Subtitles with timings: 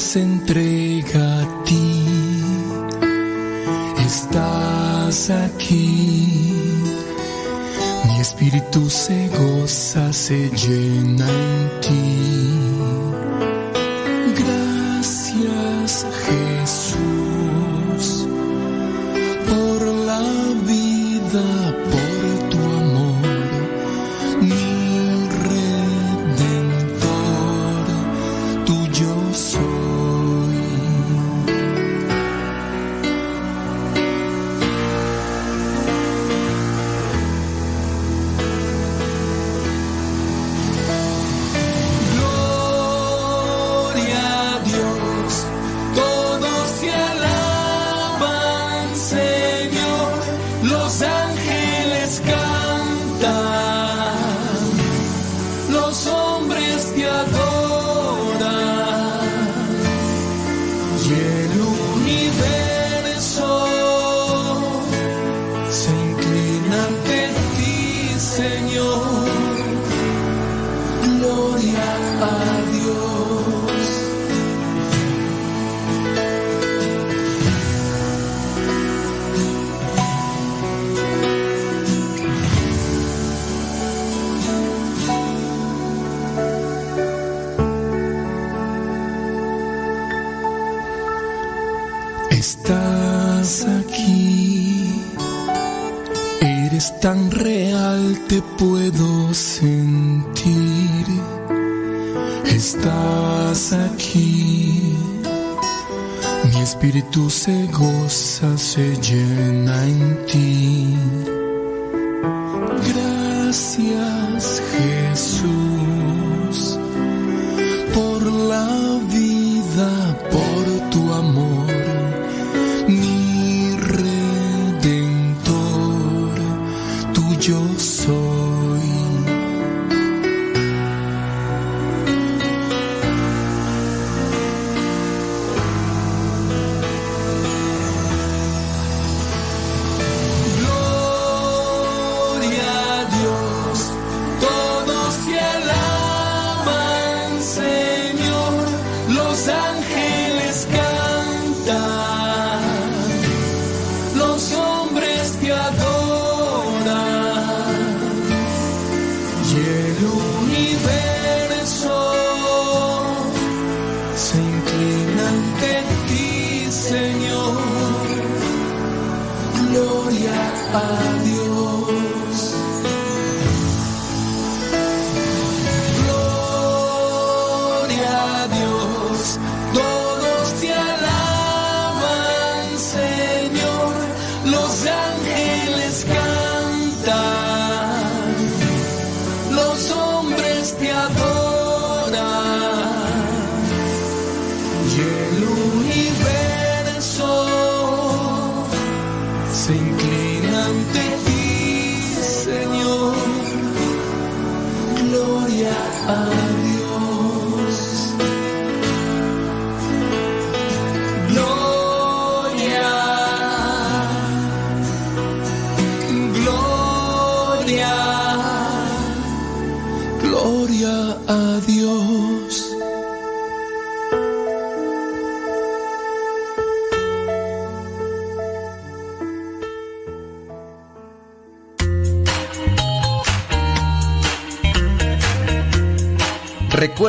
[0.00, 2.04] se entrega a ti.
[4.04, 6.52] Estás aquí.
[8.06, 12.33] Mi espíritu se goza, se llena en ti.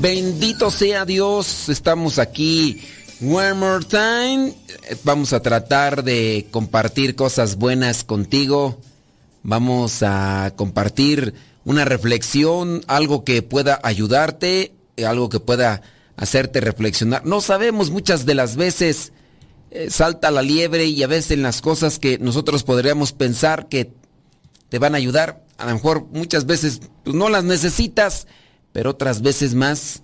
[0.00, 2.80] Bendito sea Dios, estamos aquí
[3.20, 4.54] one more time.
[5.04, 8.80] Vamos a tratar de compartir cosas buenas contigo.
[9.42, 11.34] Vamos a compartir
[11.66, 14.72] una reflexión, algo que pueda ayudarte,
[15.06, 15.82] algo que pueda
[16.16, 17.26] hacerte reflexionar.
[17.26, 19.12] No sabemos muchas de las veces
[19.70, 23.92] eh, salta la liebre y a veces en las cosas que nosotros podríamos pensar que
[24.70, 28.26] te van a ayudar, a lo mejor muchas veces pues, no las necesitas,
[28.72, 30.02] pero otras veces más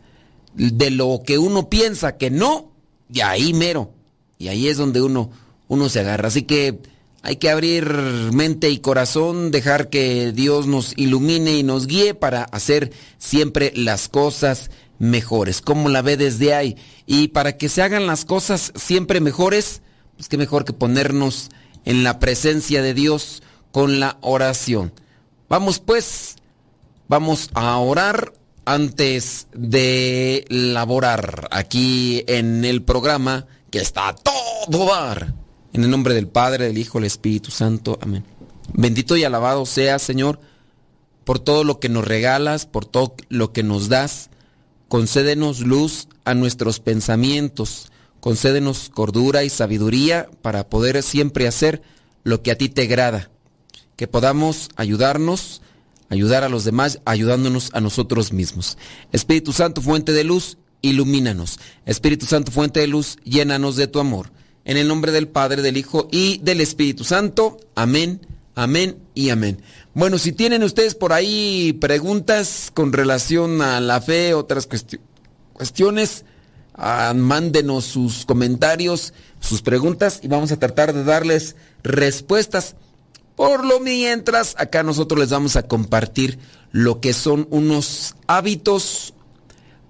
[0.54, 2.72] de lo que uno piensa que no,
[3.12, 3.92] y ahí mero.
[4.38, 5.30] Y ahí es donde uno,
[5.68, 6.28] uno se agarra.
[6.28, 6.80] Así que
[7.22, 7.86] hay que abrir
[8.32, 14.08] mente y corazón, dejar que Dios nos ilumine y nos guíe para hacer siempre las
[14.08, 16.76] cosas mejores, como la ve desde ahí.
[17.06, 19.82] Y para que se hagan las cosas siempre mejores,
[20.16, 21.50] pues qué mejor que ponernos
[21.84, 23.42] en la presencia de Dios
[23.72, 24.92] con la oración.
[25.48, 26.36] Vamos pues,
[27.08, 28.32] vamos a orar
[28.66, 35.34] antes de laborar aquí en el programa que está a todo dar.
[35.72, 37.98] En el nombre del Padre, del Hijo, del Espíritu Santo.
[38.02, 38.24] Amén.
[38.74, 40.40] Bendito y alabado sea, Señor,
[41.24, 44.30] por todo lo que nos regalas, por todo lo que nos das.
[44.88, 47.92] Concédenos luz a nuestros pensamientos.
[48.20, 51.82] Concédenos cordura y sabiduría para poder siempre hacer
[52.24, 53.30] lo que a ti te agrada.
[53.94, 55.62] Que podamos ayudarnos,
[56.08, 58.78] ayudar a los demás, ayudándonos a nosotros mismos.
[59.12, 61.58] Espíritu Santo, fuente de luz, ilumínanos.
[61.84, 64.30] Espíritu Santo, fuente de luz, llénanos de tu amor.
[64.64, 67.58] En el nombre del Padre, del Hijo y del Espíritu Santo.
[67.74, 68.20] Amén,
[68.54, 69.62] amén y amén.
[69.94, 74.68] Bueno, si tienen ustedes por ahí preguntas con relación a la fe, otras
[75.52, 76.24] cuestiones,
[76.74, 82.74] ah, mándenos sus comentarios, sus preguntas y vamos a tratar de darles respuestas.
[83.36, 86.38] Por lo mientras, acá nosotros les vamos a compartir
[86.72, 89.14] lo que son unos hábitos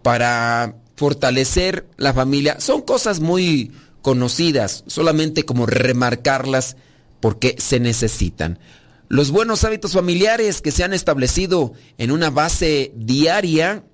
[0.03, 2.61] para fortalecer la familia.
[2.61, 3.73] Son cosas muy
[4.03, 6.77] conocidas, solamente como remarcarlas
[7.21, 8.59] porque se necesitan.
[9.09, 13.85] Los buenos hábitos familiares que se han establecido en una base diaria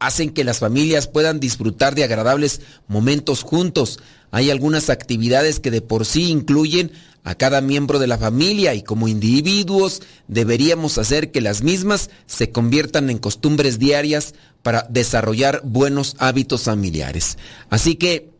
[0.00, 4.00] hacen que las familias puedan disfrutar de agradables momentos juntos.
[4.32, 6.90] Hay algunas actividades que de por sí incluyen
[7.24, 12.50] a cada miembro de la familia y como individuos deberíamos hacer que las mismas se
[12.50, 17.38] conviertan en costumbres diarias para desarrollar buenos hábitos familiares.
[17.70, 18.30] Así que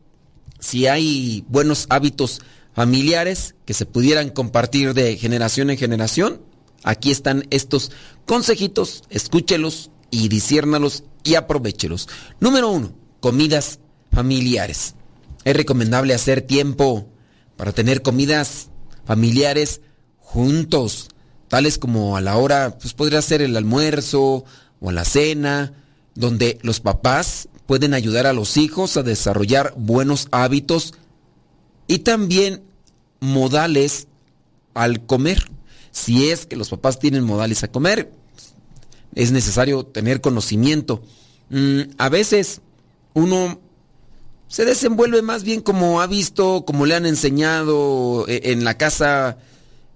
[0.59, 2.41] si hay buenos hábitos
[2.73, 6.41] familiares que se pudieran compartir de generación en generación,
[6.83, 7.91] aquí están estos
[8.25, 12.09] consejitos, escúchelos y disiérnalos y aprovechelos.
[12.39, 13.79] Número uno, comidas
[14.11, 14.95] familiares.
[15.45, 17.09] Es recomendable hacer tiempo
[17.55, 18.69] para tener comidas
[19.05, 19.81] familiares
[20.19, 21.09] juntos,
[21.47, 24.45] tales como a la hora, pues podría ser el almuerzo
[24.79, 25.73] o la cena,
[26.15, 30.93] donde los papás pueden ayudar a los hijos a desarrollar buenos hábitos
[31.87, 32.63] y también
[33.19, 34.07] modales
[34.73, 35.49] al comer.
[35.91, 38.11] Si es que los papás tienen modales a comer,
[39.15, 41.03] es necesario tener conocimiento.
[41.49, 42.61] Mm, a veces
[43.13, 43.59] uno
[44.53, 49.39] se desenvuelve más bien como ha visto, como le han enseñado eh, en la casa.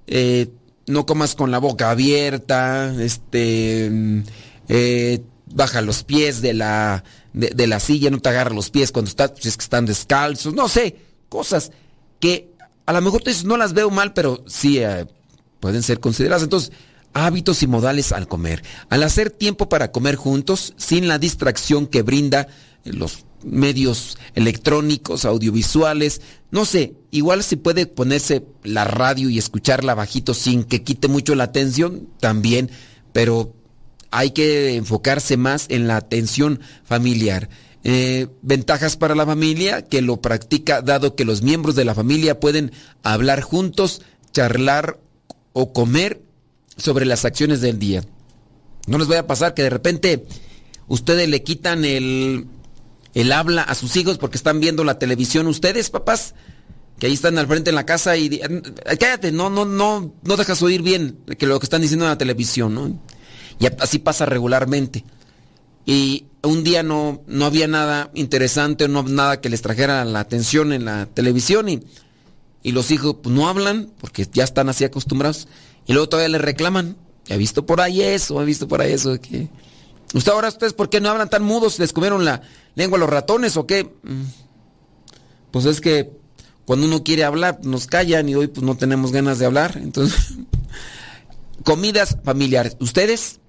[0.07, 0.49] Eh,
[0.87, 4.23] no comas con la boca abierta, este, mm,
[4.69, 5.21] eh,
[5.53, 9.33] baja los pies de la, de, la silla, no te agarra los pies cuando estás,
[9.39, 10.95] si es que están descalzos, no sé,
[11.29, 11.71] cosas
[12.19, 12.49] que
[12.87, 14.81] a lo mejor no las veo mal, pero sí
[15.59, 16.41] pueden ser consideradas.
[16.41, 16.71] Entonces,
[17.13, 18.63] hábitos y modales al comer.
[18.89, 22.47] Al hacer tiempo para comer juntos, sin la distracción que brinda
[22.85, 30.33] los medios electrónicos, audiovisuales, no sé, igual si puede ponerse la radio y escucharla bajito
[30.33, 32.69] sin que quite mucho la atención, también,
[33.13, 33.53] pero
[34.11, 37.49] hay que enfocarse más en la atención familiar.
[37.83, 42.39] Eh, ventajas para la familia que lo practica dado que los miembros de la familia
[42.39, 42.71] pueden
[43.03, 44.01] hablar juntos,
[44.33, 44.99] charlar
[45.53, 46.21] o comer
[46.75, 48.03] sobre las acciones del día.
[48.87, 50.25] No les vaya a pasar que de repente
[50.87, 52.47] ustedes le quitan el,
[53.17, 55.47] el habla a sus hijos porque están viendo la televisión.
[55.47, 56.35] Ustedes, papás,
[56.99, 58.39] que ahí están al frente en la casa y
[58.99, 62.17] cállate, no, no, no, no dejas oír bien que lo que están diciendo en la
[62.19, 63.01] televisión, ¿no?
[63.59, 65.03] Y así pasa regularmente.
[65.83, 70.71] Y un día no, no había nada interesante, no nada que les trajera la atención
[70.71, 71.81] en la televisión y,
[72.61, 75.47] y los hijos pues, no hablan porque ya están así acostumbrados.
[75.87, 76.97] Y luego todavía les reclaman.
[77.29, 79.19] He visto por ahí eso, he visto por ahí eso.
[79.19, 79.49] Que...
[80.13, 81.79] ¿Usted ahora ustedes por qué no hablan tan mudos?
[81.79, 82.41] ¿Les comieron la
[82.75, 83.83] lengua a los ratones o qué?
[84.03, 84.23] Mm.
[85.51, 86.11] Pues es que
[86.65, 89.77] cuando uno quiere hablar nos callan y hoy pues no tenemos ganas de hablar.
[89.77, 90.33] Entonces,
[91.63, 92.77] comidas familiares.
[92.79, 93.39] ¿Ustedes?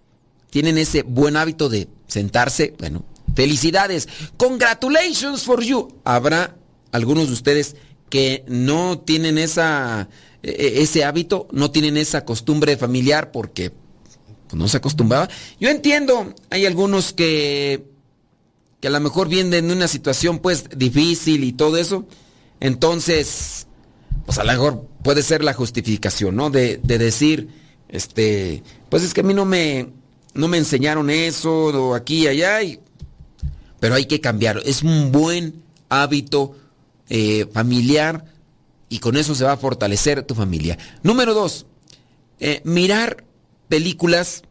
[0.51, 6.01] tienen ese buen hábito de sentarse, bueno, felicidades, congratulations for you.
[6.05, 6.57] Habrá
[6.93, 7.77] algunos de ustedes
[8.09, 10.09] que no tienen esa,
[10.43, 13.73] e, e, ese hábito, no tienen esa costumbre familiar porque
[14.49, 15.29] pues, no se acostumbraba.
[15.61, 17.85] Yo entiendo, hay algunos que,
[18.81, 22.07] que a lo mejor vienen de una situación pues difícil y todo eso,
[22.61, 23.67] entonces,
[24.27, 26.51] pues a lo mejor puede ser la justificación, ¿no?
[26.51, 27.49] De, de decir,
[27.89, 29.93] este, pues es que a mí no me,
[30.35, 32.59] no me enseñaron eso, o aquí y allá,
[33.81, 34.63] pero hay que cambiarlo.
[34.65, 36.57] Es un buen hábito
[37.09, 38.25] eh, familiar
[38.89, 40.79] y con eso se va a fortalecer tu familia.
[41.03, 41.67] Número dos,
[42.41, 43.25] eh, mirar
[43.69, 44.43] películas,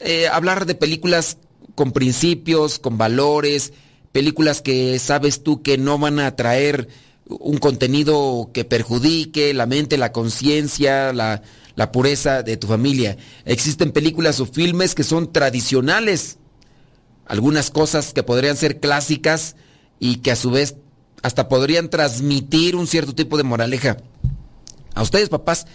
[0.00, 1.38] eh, hablar de películas
[1.74, 3.72] con principios, con valores,
[4.12, 6.88] películas que sabes tú que no van a traer
[7.26, 11.42] un contenido que perjudique la mente, la conciencia, la,
[11.76, 13.16] la pureza de tu familia.
[13.44, 16.38] Existen películas o filmes que son tradicionales,
[17.26, 19.56] algunas cosas que podrían ser clásicas
[20.00, 20.76] y que a su vez
[21.22, 23.98] hasta podrían transmitir un cierto tipo de moraleja.
[24.94, 25.66] A ustedes, papás,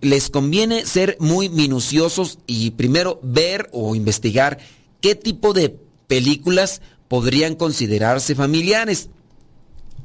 [0.00, 4.58] les conviene ser muy minuciosos y primero ver o investigar
[5.00, 5.76] qué tipo de
[6.06, 9.08] películas podrían considerarse familiares.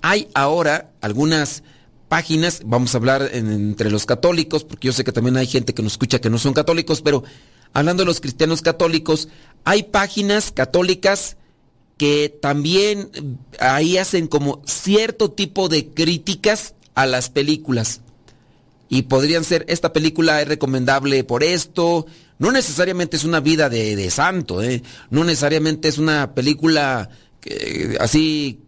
[0.01, 1.63] Hay ahora algunas
[2.09, 5.81] páginas, vamos a hablar entre los católicos, porque yo sé que también hay gente que
[5.81, 7.23] nos escucha que no son católicos, pero
[7.73, 9.29] hablando de los cristianos católicos,
[9.63, 11.37] hay páginas católicas
[11.97, 13.09] que también
[13.59, 18.01] ahí hacen como cierto tipo de críticas a las películas.
[18.93, 22.05] Y podrían ser, esta película es recomendable por esto,
[22.37, 24.83] no necesariamente es una vida de, santo, ¿eh?
[25.09, 27.09] no necesariamente es una película
[27.99, 28.59] así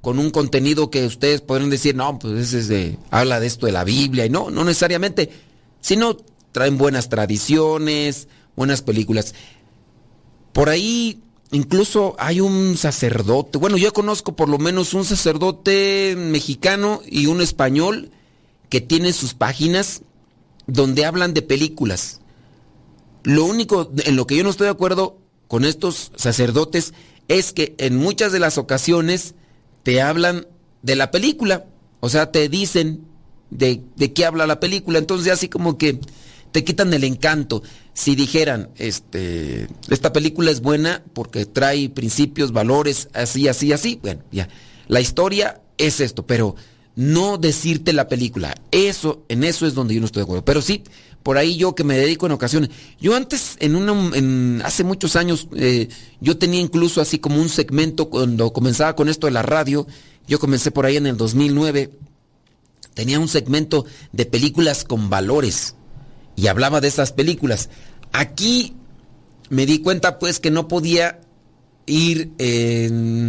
[0.00, 3.66] con un contenido que ustedes podrían decir, no, pues ese es de, habla de esto
[3.66, 5.30] de la Biblia, y no, no necesariamente,
[5.80, 6.16] sino
[6.50, 9.32] traen buenas tradiciones, buenas películas.
[10.52, 11.20] Por ahí
[11.52, 17.40] incluso hay un sacerdote, bueno, yo conozco por lo menos un sacerdote mexicano y un
[17.40, 18.10] español
[18.68, 20.02] que tienen sus páginas
[20.66, 22.20] donde hablan de películas.
[23.24, 26.94] Lo único en lo que yo no estoy de acuerdo con estos sacerdotes
[27.28, 29.34] es que en muchas de las ocasiones
[29.82, 30.46] te hablan
[30.82, 31.66] de la película,
[32.00, 33.04] o sea, te dicen
[33.50, 36.00] de, de qué habla la película, entonces así como que
[36.52, 37.62] te quitan el encanto.
[37.94, 44.22] Si dijeran, este, esta película es buena porque trae principios, valores, así, así, así, bueno,
[44.30, 44.48] ya.
[44.86, 46.54] La historia es esto, pero
[46.98, 48.56] no decirte la película.
[48.72, 50.44] Eso, en eso es donde yo no estoy de acuerdo.
[50.44, 50.82] Pero sí,
[51.22, 52.70] por ahí yo que me dedico en ocasiones.
[53.00, 55.88] Yo antes, en una, en, hace muchos años, eh,
[56.20, 59.86] yo tenía incluso así como un segmento cuando comenzaba con esto de la radio.
[60.26, 61.92] Yo comencé por ahí en el 2009.
[62.94, 65.76] Tenía un segmento de películas con valores
[66.34, 67.70] y hablaba de esas películas.
[68.10, 68.74] Aquí
[69.50, 71.20] me di cuenta pues que no podía
[71.86, 72.32] ir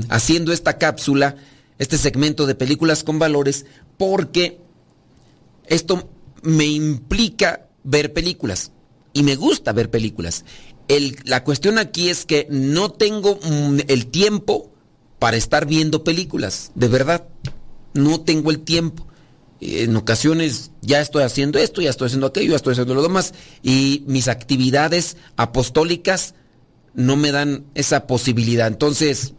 [0.09, 1.35] haciendo esta cápsula,
[1.79, 3.65] este segmento de películas con valores,
[3.97, 4.59] porque
[5.65, 6.09] esto
[6.43, 8.71] me implica ver películas
[9.13, 10.45] y me gusta ver películas.
[11.25, 14.71] la cuestión aquí es que no tengo mm, el tiempo
[15.17, 17.27] para estar viendo películas, de verdad,
[17.93, 19.09] no tengo el tiempo
[19.61, 23.33] en ocasiones ya estoy haciendo esto, ya estoy haciendo aquello, ya estoy haciendo lo demás,
[23.61, 26.35] y mis actividades apostólicas
[26.93, 28.67] no me dan esa posibilidad.
[28.67, 29.33] Entonces,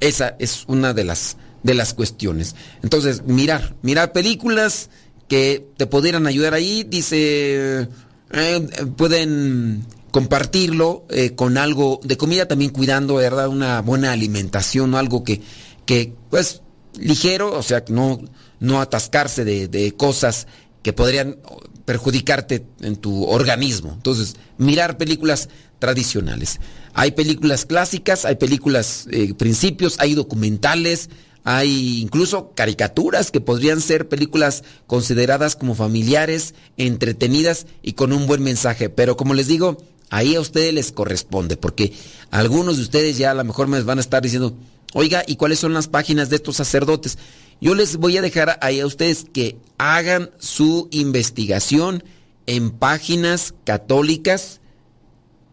[0.00, 2.54] esa es una de las, de las cuestiones.
[2.82, 4.90] Entonces, mirar, mirar películas
[5.28, 7.88] que te pudieran ayudar ahí, dice,
[8.32, 13.48] eh, pueden compartirlo eh, con algo de comida, también cuidando, ¿verdad?
[13.48, 15.42] Una buena alimentación, algo que,
[15.84, 16.62] que, pues,
[16.98, 18.20] ligero, o sea, no
[18.60, 20.46] no atascarse de, cosas
[20.82, 21.38] que podrían
[21.88, 23.94] perjudicarte en tu organismo.
[23.94, 25.48] Entonces, mirar películas
[25.78, 26.60] tradicionales.
[26.92, 31.08] Hay películas clásicas, hay películas eh, principios, hay documentales,
[31.44, 38.42] hay incluso caricaturas que podrían ser películas consideradas como familiares, entretenidas y con un buen
[38.42, 38.90] mensaje.
[38.90, 39.78] Pero como les digo,
[40.10, 41.94] ahí a ustedes les corresponde, porque
[42.30, 44.54] algunos de ustedes ya a lo mejor me van a estar diciendo,
[44.92, 47.16] oiga, ¿y cuáles son las páginas de estos sacerdotes?
[47.60, 52.04] Yo les voy a dejar ahí a ustedes que hagan su investigación
[52.46, 54.60] en páginas católicas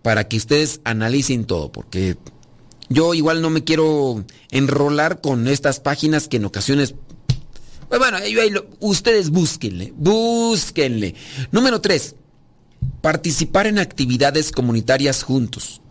[0.01, 2.15] para que ustedes analicen todo, porque
[2.89, 6.95] yo igual no me quiero enrolar con estas páginas que en ocasiones...
[7.89, 8.17] Pues bueno,
[8.79, 11.15] ustedes búsquenle, búsquenle.
[11.51, 12.15] Número tres,
[13.01, 15.81] participar en actividades comunitarias juntos.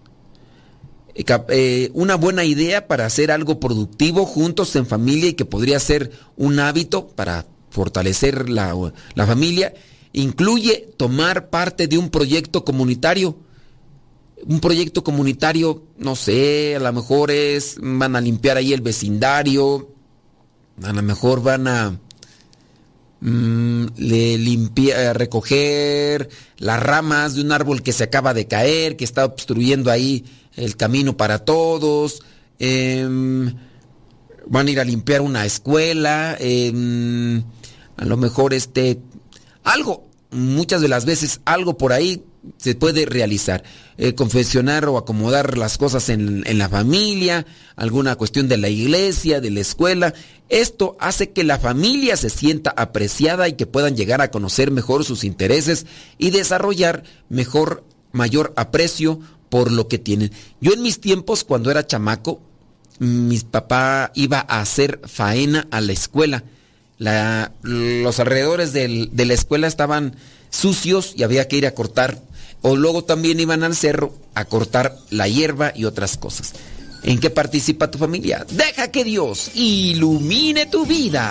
[1.16, 6.11] Eh, una buena idea para hacer algo productivo juntos en familia y que podría ser
[6.37, 8.74] un hábito para fortalecer la,
[9.14, 9.74] la familia,
[10.12, 13.37] incluye tomar parte de un proyecto comunitario.
[14.46, 19.88] Un proyecto comunitario, no sé, a lo mejor es, van a limpiar ahí el vecindario,
[20.83, 21.98] a lo mejor van a
[23.20, 29.24] mm, limpiar, recoger las ramas de un árbol que se acaba de caer, que está
[29.24, 30.24] obstruyendo ahí
[30.57, 32.23] el camino para todos,
[32.59, 33.55] em,
[34.47, 37.43] van a ir a limpiar una escuela, em,
[37.97, 39.01] a lo mejor este,
[39.62, 42.23] algo, muchas de las veces algo por ahí
[42.59, 43.62] se puede realizar.
[43.97, 49.40] Eh, confesionar o acomodar las cosas en, en, la familia, alguna cuestión de la iglesia,
[49.40, 50.14] de la escuela.
[50.49, 55.05] Esto hace que la familia se sienta apreciada y que puedan llegar a conocer mejor
[55.05, 55.87] sus intereses
[56.19, 59.21] y desarrollar mejor, mayor aprecio
[59.55, 60.33] por lo que tienen.
[60.61, 62.40] Yo en mis tiempos, cuando era chamaco,
[62.99, 66.43] mi papá iba a hacer faena a la escuela.
[66.99, 70.17] los alrededores de la escuela estaban
[70.51, 72.21] sucios y había que ir a cortar.
[72.62, 76.55] O luego también iban al cerro a cortar la hierba y otras cosas.
[77.05, 78.45] ¿En qué participa tu familia?
[78.51, 81.31] Deja que Dios ilumine tu vida.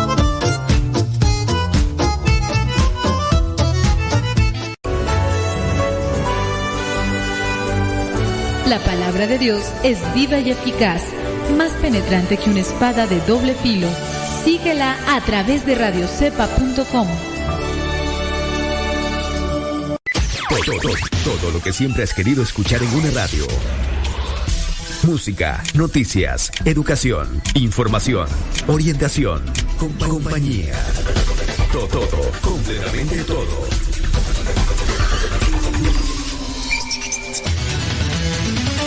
[8.71, 11.01] La palabra de Dios es viva y eficaz,
[11.57, 13.89] más penetrante que una espada de doble filo.
[14.45, 17.07] Síguela a través de radiocepa.com.
[20.47, 20.93] Todo, todo,
[21.25, 23.45] todo lo que siempre has querido escuchar en una radio.
[25.03, 28.29] Música, noticias, educación, información,
[28.67, 29.43] orientación,
[29.77, 30.73] compa- compañía.
[31.73, 33.67] Todo, todo, completamente todo.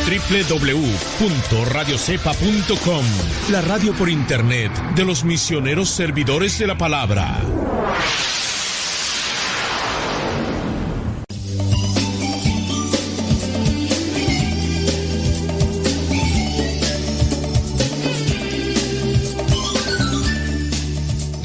[0.04, 3.04] www.radiocepa.com
[3.50, 7.40] La radio por internet de los misioneros servidores de la palabra.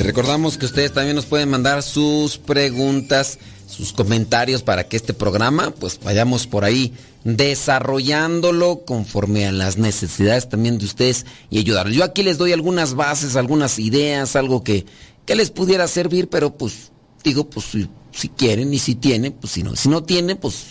[0.10, 3.38] Recordamos que ustedes también nos pueden mandar sus preguntas,
[3.80, 6.92] sus comentarios para que este programa, pues vayamos por ahí
[7.24, 11.96] desarrollándolo conforme a las necesidades también de ustedes y ayudarlos.
[11.96, 14.86] Yo aquí les doy algunas bases, algunas ideas, algo que,
[15.26, 16.92] que les pudiera servir, pero pues
[17.24, 17.68] digo, pues
[18.12, 20.66] si, quieren y si tienen, pues si no, si no tienen, pues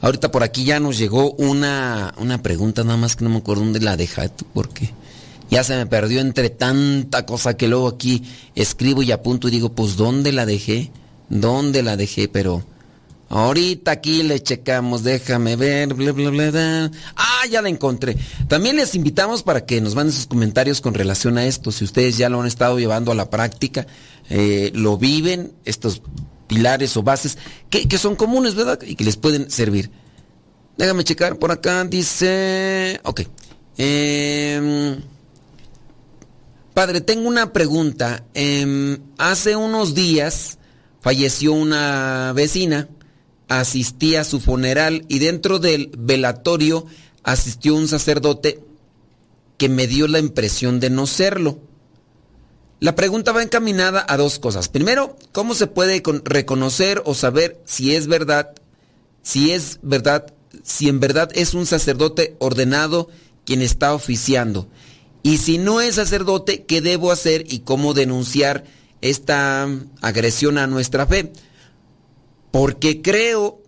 [0.00, 3.64] ahorita por aquí ya nos llegó una, una pregunta, nada más que no me acuerdo
[3.64, 4.92] dónde la dejaste, porque
[5.50, 8.22] ya se me perdió entre tanta cosa que luego aquí
[8.54, 10.92] escribo y apunto y digo, pues ¿dónde la dejé?
[11.30, 12.28] ¿Dónde la dejé?
[12.28, 12.62] Pero
[13.30, 16.90] ahorita aquí le checamos, déjame ver, bla, bla, bla, bla.
[17.16, 18.16] Ah, ya la encontré.
[18.48, 21.72] También les invitamos para que nos manden sus comentarios con relación a esto.
[21.72, 23.86] Si ustedes ya lo han estado llevando a la práctica,
[24.28, 26.02] eh, lo viven, estos
[26.48, 27.38] pilares o bases
[27.70, 28.80] que, que son comunes, ¿verdad?
[28.82, 29.90] Y que les pueden servir.
[30.76, 33.00] Déjame checar por acá, dice...
[33.04, 33.20] Ok.
[33.76, 35.00] Em,
[36.74, 38.24] Padre, tengo una pregunta.
[38.34, 40.58] Em, hace unos días
[41.00, 42.88] falleció una vecina,
[43.48, 46.86] asistí a su funeral y dentro del velatorio
[47.22, 48.60] asistió un sacerdote
[49.58, 51.58] que me dio la impresión de no serlo.
[52.78, 54.68] La pregunta va encaminada a dos cosas.
[54.68, 58.52] Primero, ¿cómo se puede con- reconocer o saber si es verdad,
[59.22, 60.32] si es verdad,
[60.62, 63.10] si en verdad es un sacerdote ordenado
[63.44, 64.66] quien está oficiando?
[65.22, 68.64] Y si no es sacerdote, ¿qué debo hacer y cómo denunciar
[69.00, 69.68] esta
[70.00, 71.32] agresión a nuestra fe?
[72.50, 73.62] Porque creo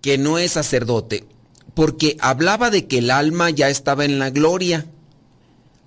[0.00, 1.24] que no es sacerdote,
[1.74, 4.86] porque hablaba de que el alma ya estaba en la gloria,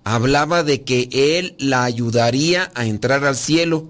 [0.04, 3.89] hablaba de que él la ayudaría a entrar al cielo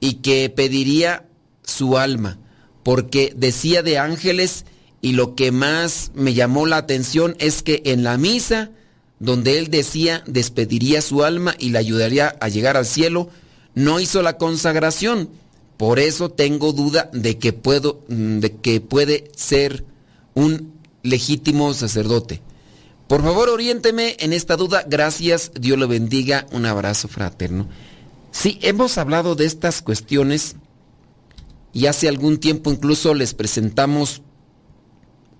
[0.00, 1.26] y que pediría
[1.62, 2.38] su alma,
[2.82, 4.64] porque decía de ángeles
[5.00, 8.70] y lo que más me llamó la atención es que en la misa,
[9.20, 13.30] donde él decía despediría su alma y la ayudaría a llegar al cielo,
[13.74, 15.30] no hizo la consagración.
[15.76, 19.84] Por eso tengo duda de que puedo, mm, de que puede ser
[20.34, 22.40] un legítimo sacerdote.
[23.08, 24.84] Por favor, oriénteme en esta duda.
[24.88, 26.46] Gracias, Dios lo bendiga.
[26.52, 27.68] Un abrazo fraterno.
[28.30, 30.56] Sí, hemos hablado de estas cuestiones
[31.72, 34.22] y hace algún tiempo incluso les presentamos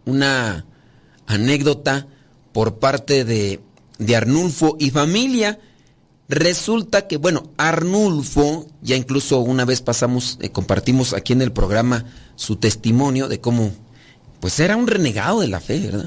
[0.05, 0.66] una
[1.27, 2.07] anécdota
[2.53, 3.61] por parte de,
[3.99, 5.59] de Arnulfo y familia.
[6.33, 12.07] Resulta que, bueno, Arnulfo, ya incluso una vez pasamos, eh, compartimos aquí en el programa
[12.37, 13.71] su testimonio de cómo,
[14.40, 16.07] pues era un renegado de la fe, ¿verdad?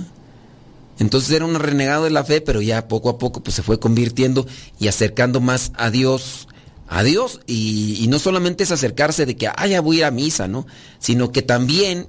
[0.98, 3.80] Entonces era un renegado de la fe, pero ya poco a poco pues se fue
[3.80, 4.48] convirtiendo
[4.80, 6.48] y acercando más a Dios,
[6.88, 10.12] a Dios, y, no solamente es acercarse de que, ah, ya voy a ir a
[10.12, 10.66] misa, ¿no?
[10.98, 12.08] Sino que también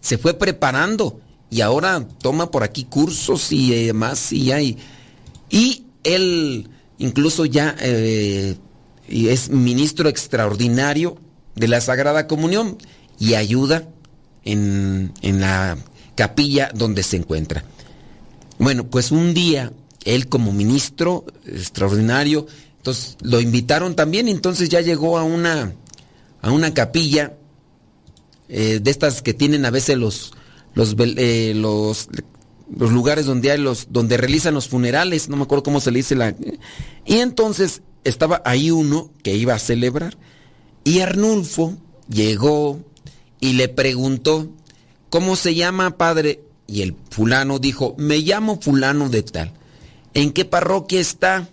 [0.00, 4.78] se fue preparando y ahora toma por aquí cursos y eh, demás y ya, y,
[5.48, 6.68] y él
[7.00, 8.56] incluso ya eh,
[9.08, 11.18] es ministro extraordinario
[11.56, 12.78] de la Sagrada Comunión
[13.18, 13.88] y ayuda
[14.44, 15.78] en, en la
[16.14, 17.64] capilla donde se encuentra.
[18.58, 19.72] Bueno, pues un día
[20.04, 25.74] él como ministro extraordinario, entonces lo invitaron también, entonces ya llegó a una
[26.42, 27.36] a una capilla
[28.48, 30.32] eh, de estas que tienen a veces los
[30.74, 32.08] los eh, los
[32.76, 35.98] los lugares donde hay los donde realizan los funerales, no me acuerdo cómo se le
[35.98, 36.34] dice la
[37.04, 40.16] y entonces estaba ahí uno que iba a celebrar
[40.84, 41.76] y Arnulfo
[42.08, 42.80] llegó
[43.40, 44.48] y le preguntó,
[45.08, 46.42] ¿cómo se llama, padre?
[46.66, 49.52] Y el fulano dijo, me llamo fulano de tal.
[50.14, 51.48] ¿En qué parroquia está?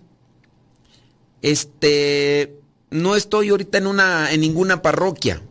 [1.41, 5.41] Este, no estoy ahorita en una, en ninguna parroquia,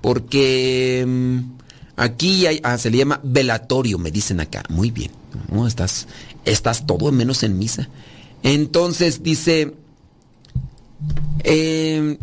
[0.00, 1.53] porque mm,
[1.96, 4.62] aquí hay, ah, se le llama velatorio, me dicen acá.
[4.68, 5.10] Muy bien,
[5.50, 6.06] no estás,
[6.44, 7.88] estás todo menos en misa.
[8.42, 9.74] Entonces dice,
[11.44, 12.18] eh,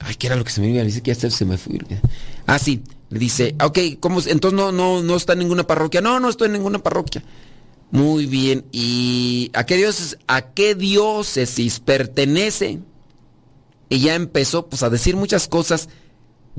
[0.00, 0.82] ay, ¿qué era lo que se me iba?
[0.82, 1.78] Dice que ya se me fue.
[2.46, 4.20] Ah, sí, le dice, ok, ¿cómo?
[4.26, 6.00] Entonces no, no, no está en ninguna parroquia.
[6.00, 7.22] No, no estoy en ninguna parroquia.
[7.90, 8.64] Muy bien.
[8.72, 12.78] ¿Y a qué diócesis, a qué diócesis pertenece?
[13.88, 15.88] Y ya empezó pues, a decir muchas cosas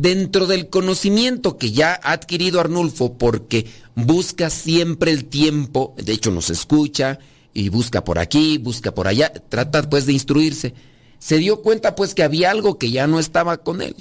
[0.01, 6.31] dentro del conocimiento que ya ha adquirido Arnulfo porque busca siempre el tiempo, de hecho
[6.31, 7.19] nos escucha
[7.53, 10.73] y busca por aquí, busca por allá, trata pues de instruirse.
[11.19, 13.95] Se dio cuenta pues que había algo que ya no estaba con él.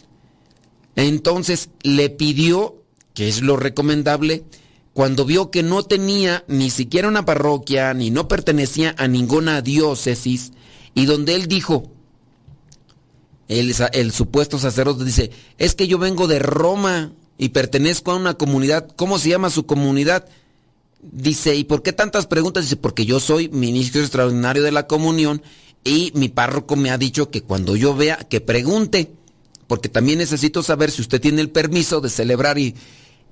[0.96, 2.82] Entonces le pidió,
[3.12, 4.44] que es lo recomendable,
[4.94, 10.52] cuando vio que no tenía ni siquiera una parroquia, ni no pertenecía a ninguna diócesis,
[10.94, 11.92] y donde él dijo,
[13.50, 18.88] el, supuesto sacerdote dice, es que yo vengo de Roma y pertenezco a una comunidad,
[18.94, 20.28] ¿cómo se llama su comunidad?
[21.02, 22.64] Dice, ¿y por qué tantas preguntas?
[22.64, 25.42] Dice, porque yo soy ministro extraordinario de la comunión
[25.82, 29.10] y mi párroco me ha dicho que cuando yo vea, que pregunte,
[29.66, 32.76] porque también necesito saber si usted tiene el permiso de celebrar y,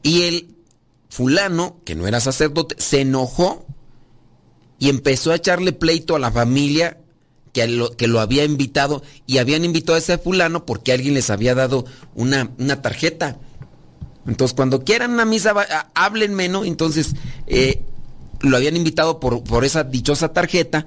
[0.02, 0.48] y el
[1.10, 3.66] fulano, que no era sacerdote, se enojó
[4.80, 6.98] y empezó a echarle pleito a la familia
[7.96, 11.84] que lo, había invitado y habían invitado a ese fulano porque alguien les había dado
[12.14, 13.38] una, una tarjeta.
[14.26, 15.54] Entonces, cuando quieran una misa,
[15.94, 16.64] háblenme, ¿no?
[16.64, 17.14] Entonces,
[17.46, 17.82] eh,
[18.40, 20.86] lo habían invitado por, por esa dichosa tarjeta.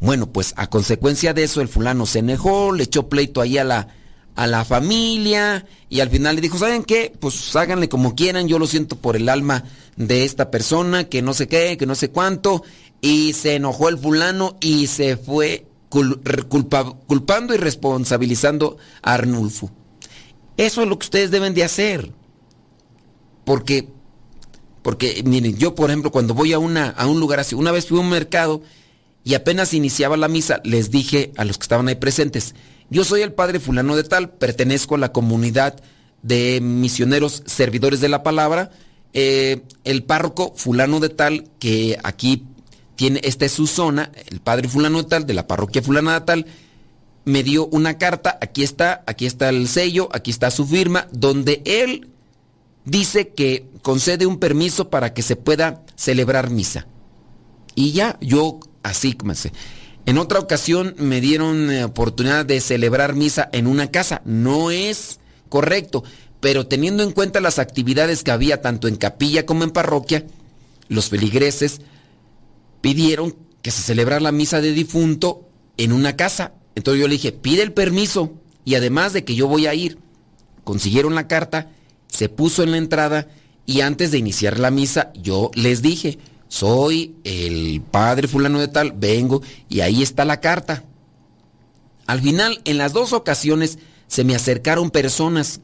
[0.00, 3.64] Bueno, pues a consecuencia de eso, el fulano se enojó, le echó pleito ahí a
[3.64, 3.88] la,
[4.34, 7.12] a la familia y al final le dijo, ¿saben qué?
[7.18, 9.64] Pues háganle como quieran, yo lo siento por el alma
[9.96, 12.62] de esta persona, que no sé qué, que no sé cuánto,
[13.00, 15.66] y se enojó el fulano y se fue
[16.48, 19.70] culpa, culpando y responsabilizando a Arnulfo.
[20.56, 22.12] Eso es lo que ustedes deben de hacer.
[23.44, 23.88] Porque,
[24.82, 27.86] porque miren, yo por ejemplo cuando voy a, una, a un lugar así, una vez
[27.86, 28.62] fui a un mercado
[29.24, 32.54] y apenas iniciaba la misa, les dije a los que estaban ahí presentes,
[32.90, 35.82] yo soy el padre fulano de tal, pertenezco a la comunidad
[36.22, 38.70] de misioneros servidores de la palabra,
[39.12, 42.44] eh, el párroco fulano de tal, que aquí
[43.22, 46.46] esta es su zona, el padre fulano tal, de la parroquia fulana tal,
[47.24, 51.62] me dio una carta, aquí está, aquí está el sello, aquí está su firma, donde
[51.64, 52.08] él
[52.84, 56.86] dice que concede un permiso para que se pueda celebrar misa.
[57.74, 59.16] Y ya, yo así,
[60.04, 64.20] en otra ocasión me dieron eh, oportunidad de celebrar misa en una casa.
[64.24, 66.02] No es correcto,
[66.40, 70.26] pero teniendo en cuenta las actividades que había tanto en capilla como en parroquia,
[70.88, 71.80] los feligreses
[72.82, 76.52] pidieron que se celebrara la misa de difunto en una casa.
[76.74, 78.34] Entonces yo le dije, pide el permiso
[78.66, 79.98] y además de que yo voy a ir,
[80.64, 81.70] consiguieron la carta,
[82.08, 83.28] se puso en la entrada
[83.64, 86.18] y antes de iniciar la misa yo les dije,
[86.48, 90.84] soy el padre fulano de tal, vengo y ahí está la carta.
[92.06, 95.60] Al final, en las dos ocasiones, se me acercaron personas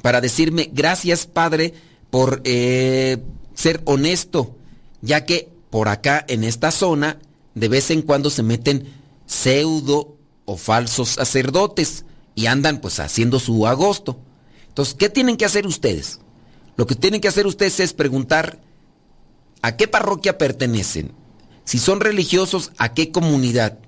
[0.00, 1.74] para decirme, gracias padre
[2.10, 3.18] por eh,
[3.54, 4.56] ser honesto,
[5.02, 7.18] ya que por acá en esta zona
[7.54, 8.92] de vez en cuando se meten
[9.26, 14.20] pseudo o falsos sacerdotes y andan pues haciendo su agosto.
[14.68, 16.20] Entonces, ¿qué tienen que hacer ustedes?
[16.76, 18.60] Lo que tienen que hacer ustedes es preguntar
[19.62, 21.12] a qué parroquia pertenecen,
[21.64, 23.78] si son religiosos, a qué comunidad.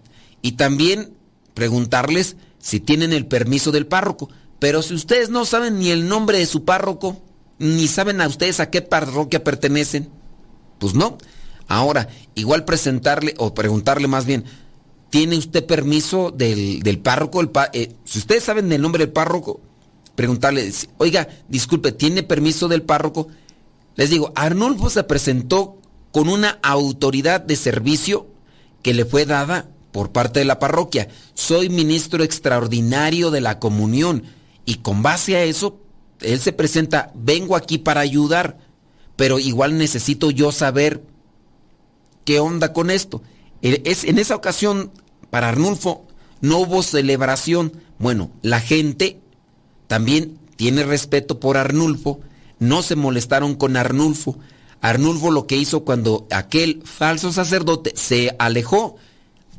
[0.41, 1.15] Y también
[1.55, 4.31] preguntarles si tienen el permiso del párroco.
[4.59, 7.23] Pero si ustedes no saben ni el nombre de su párroco,
[7.59, 10.09] ni saben a ustedes a qué parroquia pertenecen,
[10.79, 11.19] pues no.
[11.69, 14.45] Ahora, igual presentarle o preguntarle más bien,
[15.11, 17.43] ¿tiene usted permiso del, párroco?
[17.75, 19.61] Eh, si ustedes saben el nombre del párroco,
[20.15, 23.29] preguntarle, oiga, disculpe, ¿tiene permiso del párroco?
[23.97, 25.77] Les digo, Arnulfo se presentó
[26.11, 28.27] con una autoridad de servicio
[28.83, 31.09] que le fue dada por parte de la parroquia.
[31.35, 34.23] Soy ministro extraordinario de la comunión
[34.65, 35.81] y con base a eso,
[36.21, 38.59] él se presenta, vengo aquí para ayudar,
[39.17, 41.03] pero igual necesito yo saber
[42.29, 43.23] qué onda con esto.
[43.63, 44.93] Es, en esa ocasión,
[45.31, 46.07] para Arnulfo,
[46.43, 47.73] no hubo celebración.
[47.99, 49.19] Bueno, la gente
[49.87, 52.21] también tiene respeto por Arnulfo
[52.59, 54.37] no se molestaron con Arnulfo.
[54.83, 58.97] Arnulfo lo que hizo cuando aquel falso sacerdote se alejó,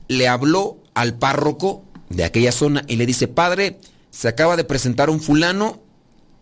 [0.08, 3.80] le habló al párroco de aquella zona y le dice, padre,
[4.12, 5.80] se acaba de presentar un fulano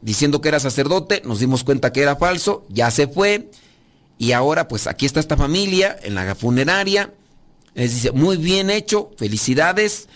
[0.02, 3.50] diciendo que era sacerdote, nos dimos cuenta que era falso, ya se fue
[4.18, 7.14] y ahora pues aquí está esta familia en la funeraria.
[7.74, 10.10] Les dice, muy bien hecho, felicidades.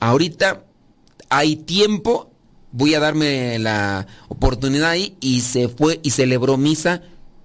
[0.00, 0.64] Ahorita
[1.28, 2.30] hay tiempo,
[2.72, 7.02] voy a darme la oportunidad ahí y se fue y celebró misa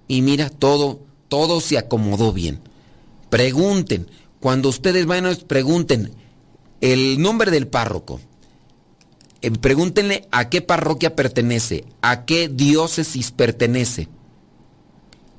[0.08, 2.60] y mira, todo, todo se acomodó bien.
[3.28, 4.08] Pregunten,
[4.40, 6.12] cuando ustedes vayan, pregunten
[6.80, 8.20] el nombre del párroco.
[9.42, 14.08] Eh, pregúntenle a qué parroquia pertenece, a qué diócesis pertenece.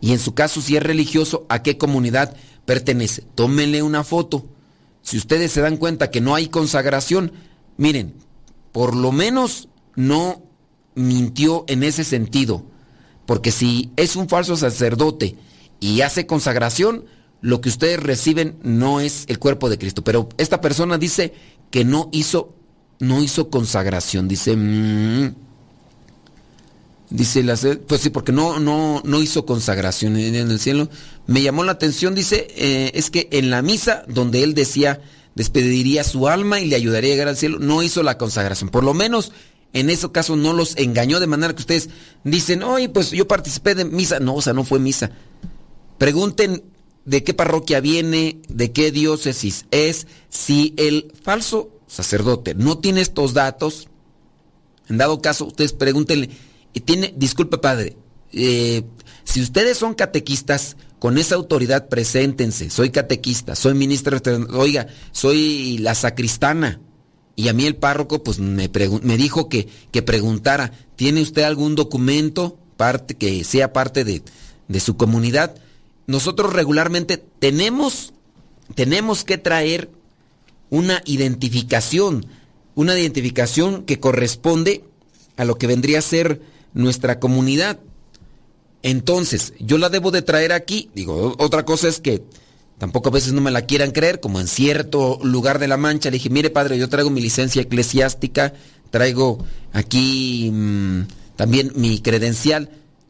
[0.01, 2.35] Y en su caso, si es religioso, a qué comunidad
[2.65, 3.23] pertenece.
[3.35, 4.45] Tómenle una foto.
[5.03, 7.31] Si ustedes se dan cuenta que no hay consagración,
[7.77, 8.15] miren,
[8.71, 10.43] por lo menos no
[10.95, 12.65] mintió en ese sentido.
[13.25, 15.37] Porque si es un falso sacerdote
[15.79, 17.05] y hace consagración,
[17.41, 20.03] lo que ustedes reciben no es el cuerpo de Cristo.
[20.03, 21.33] Pero esta persona dice
[21.69, 22.55] que no hizo,
[22.99, 24.27] no hizo consagración.
[24.27, 25.35] Dice, mm,
[27.11, 27.43] dice,
[27.87, 30.89] pues sí, porque no, no, no hizo consagración en el cielo.
[31.27, 35.01] Me llamó la atención, dice, eh, es que en la misa donde él decía,
[35.35, 38.69] despediría su alma y le ayudaría a llegar al cielo, no hizo la consagración.
[38.69, 39.31] Por lo menos
[39.73, 41.89] en ese caso no los engañó de manera que ustedes
[42.23, 44.19] dicen, oye, pues yo participé de misa.
[44.19, 45.11] No, o sea, no fue misa.
[45.97, 46.63] Pregunten
[47.05, 50.07] de qué parroquia viene, de qué diócesis es.
[50.29, 53.87] Si el falso sacerdote no tiene estos datos,
[54.89, 56.29] en dado caso, ustedes pregúntenle,
[56.73, 57.97] y tiene, disculpe padre,
[58.33, 58.83] eh,
[59.23, 64.21] si ustedes son catequistas, con esa autoridad preséntense, soy catequista, soy ministro,
[64.53, 66.79] oiga, soy la sacristana.
[67.35, 68.69] Y a mí el párroco pues me,
[69.01, 74.21] me dijo que, que, preguntara, ¿tiene usted algún documento parte, que sea parte de,
[74.67, 75.55] de su comunidad?
[76.11, 78.13] nosotros regularmente tenemos,
[78.75, 79.89] tenemos que traer
[80.69, 82.25] una identificación,
[82.75, 84.83] una identificación que corresponde
[85.37, 86.41] a lo que vendría a ser
[86.73, 87.79] nuestra comunidad.
[88.83, 90.89] Entonces, yo la debo de traer aquí.
[90.95, 92.23] Digo, otra cosa es que
[92.77, 96.09] tampoco a veces no me la quieran creer, como en cierto lugar de la Mancha.
[96.09, 98.53] Le dije, mire padre, yo traigo mi licencia eclesiástica,
[98.89, 101.01] traigo aquí mm,
[101.35, 102.69] también mi credencial.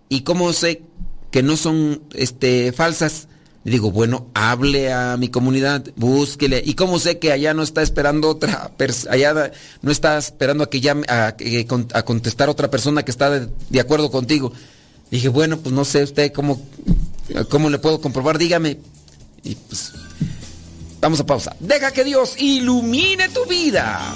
[0.10, 0.84] ¿Y cómo sé
[1.32, 3.28] que no son este, falsas.
[3.64, 6.62] Digo, bueno, hable a mi comunidad, búsquele.
[6.66, 8.72] ¿Y cómo sé que allá no está esperando otra
[9.10, 11.36] allá no está esperando a que llame, a,
[11.94, 14.52] a, contestar otra persona que está de, acuerdo contigo?
[15.12, 16.62] Dije, bueno, pues no sé usted cómo,
[17.50, 18.80] cómo le puedo comprobar, dígame.
[19.44, 19.94] Y pues,
[21.00, 21.56] vamos a pausa.
[21.60, 24.16] Deja que Dios ilumine tu vida.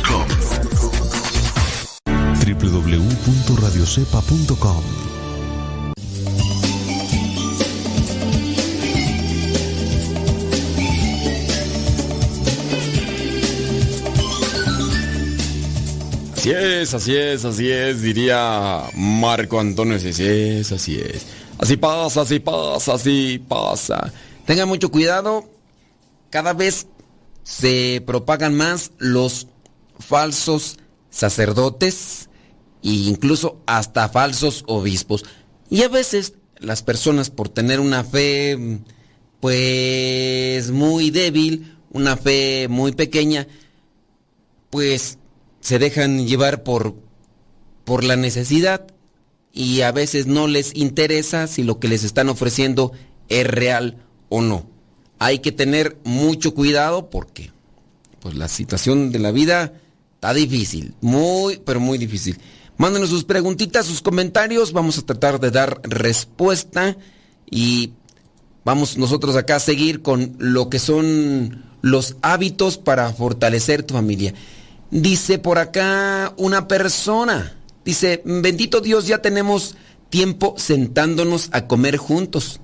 [0.00, 0.26] radiocepa.com
[2.46, 4.82] www.radiocepa.com
[16.36, 21.26] Así es, así es, así es, diría Marco Antonio, así es, así es.
[21.58, 24.10] Así pasa, así pasa, así pasa.
[24.46, 25.50] Tengan mucho cuidado,
[26.30, 26.86] cada vez
[27.42, 29.48] se propagan más los
[30.00, 30.78] falsos
[31.10, 32.28] sacerdotes
[32.82, 35.24] e incluso hasta falsos obispos.
[35.68, 38.80] Y a veces las personas por tener una fe
[39.40, 43.46] pues muy débil, una fe muy pequeña,
[44.68, 45.18] pues
[45.60, 46.94] se dejan llevar por,
[47.84, 48.86] por la necesidad
[49.52, 52.92] y a veces no les interesa si lo que les están ofreciendo
[53.28, 54.68] es real o no.
[55.18, 57.50] Hay que tener mucho cuidado porque
[58.20, 59.72] pues la situación de la vida
[60.20, 62.38] está difícil, muy pero muy difícil.
[62.76, 66.98] Mándenos sus preguntitas, sus comentarios, vamos a tratar de dar respuesta
[67.50, 67.94] y
[68.62, 74.34] vamos nosotros acá a seguir con lo que son los hábitos para fortalecer tu familia.
[74.90, 77.56] Dice por acá una persona,
[77.86, 79.74] dice, bendito Dios, ya tenemos
[80.10, 82.60] tiempo sentándonos a comer juntos.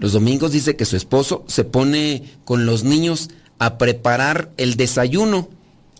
[0.00, 5.50] Los domingos dice que su esposo se pone con los niños a preparar el desayuno.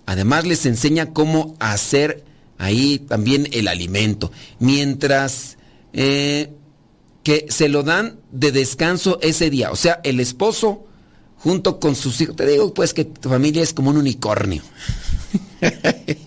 [0.07, 2.25] Además les enseña cómo hacer
[2.59, 4.31] ahí también el alimento.
[4.59, 5.57] Mientras
[5.93, 6.53] eh,
[7.25, 9.71] que se lo dan de descanso ese día.
[9.73, 10.87] O sea, el esposo
[11.39, 12.37] junto con sus hijos.
[12.37, 14.63] Te digo pues que tu familia es como un unicornio.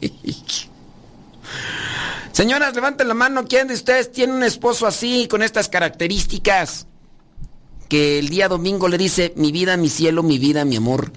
[2.32, 3.46] Señoras, levanten la mano.
[3.48, 6.88] ¿Quién de ustedes tiene un esposo así, con estas características?
[7.90, 11.14] Que el día domingo le dice, mi vida, mi cielo, mi vida, mi amor,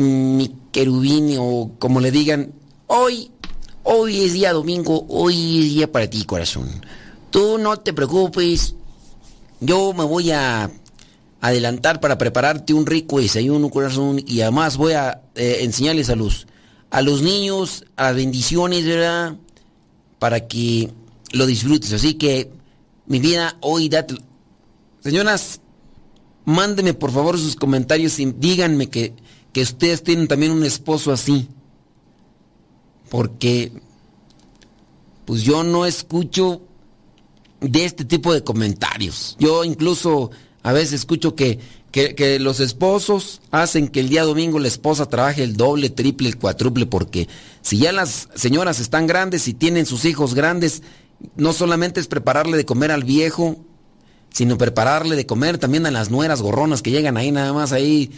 [0.00, 2.52] mi querubín, o como le digan,
[2.86, 3.30] hoy,
[3.82, 6.68] hoy es día domingo, hoy es día para ti, corazón.
[7.30, 8.74] Tú no te preocupes,
[9.60, 10.70] yo me voy a
[11.40, 16.46] adelantar para prepararte un rico desayuno, corazón, y además voy a eh, enseñarles a los
[16.90, 19.36] a los niños, a bendiciones, ¿verdad?
[20.18, 20.90] Para que
[21.32, 21.92] lo disfrutes.
[21.92, 22.50] Así que,
[23.06, 24.16] mi vida, hoy date...
[25.00, 25.60] Señoras,
[26.44, 29.14] mándenme por favor sus comentarios y díganme que,
[29.52, 31.48] que ustedes tienen también un esposo así.
[33.08, 33.72] Porque,
[35.24, 36.62] pues yo no escucho
[37.60, 39.36] de este tipo de comentarios.
[39.38, 40.30] Yo incluso
[40.62, 41.58] a veces escucho que
[41.90, 46.38] que, los esposos hacen que el día domingo la esposa trabaje el doble, triple, el
[46.38, 47.28] cuádruple, porque
[47.62, 50.82] si ya las señoras están grandes y tienen sus hijos grandes,
[51.36, 53.56] no solamente es prepararle de comer al viejo,
[54.32, 58.12] sino prepararle de comer también a las nueras gorronas que llegan ahí nada más ahí.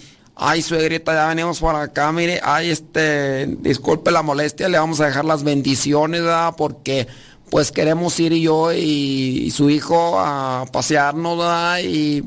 [0.44, 5.06] Ay, suegrita, ya venimos por acá, mire, ay, este, disculpe la molestia, le vamos a
[5.06, 6.54] dejar las bendiciones, ¿verdad?
[6.56, 7.06] Porque
[7.48, 11.78] pues queremos ir yo y, su hijo a pasearnos, ¿verdad?
[11.84, 12.24] Y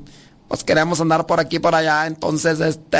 [0.48, 2.98] pues queremos andar por aquí por allá, entonces este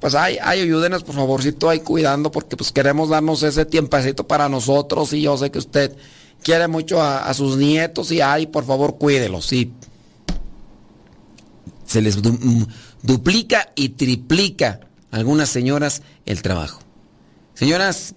[0.00, 4.48] pues ay, ay, ayúdenos por favorcito ahí cuidando porque pues queremos darnos ese tiempecito para
[4.48, 5.94] nosotros y yo sé que usted
[6.42, 9.70] quiere mucho a, sus nietos y ay, por favor cuídelos, sí.
[11.84, 12.62] Se les mm,
[13.02, 14.80] duplica y triplica
[15.10, 16.80] algunas señoras el trabajo.
[17.54, 18.14] Señoras,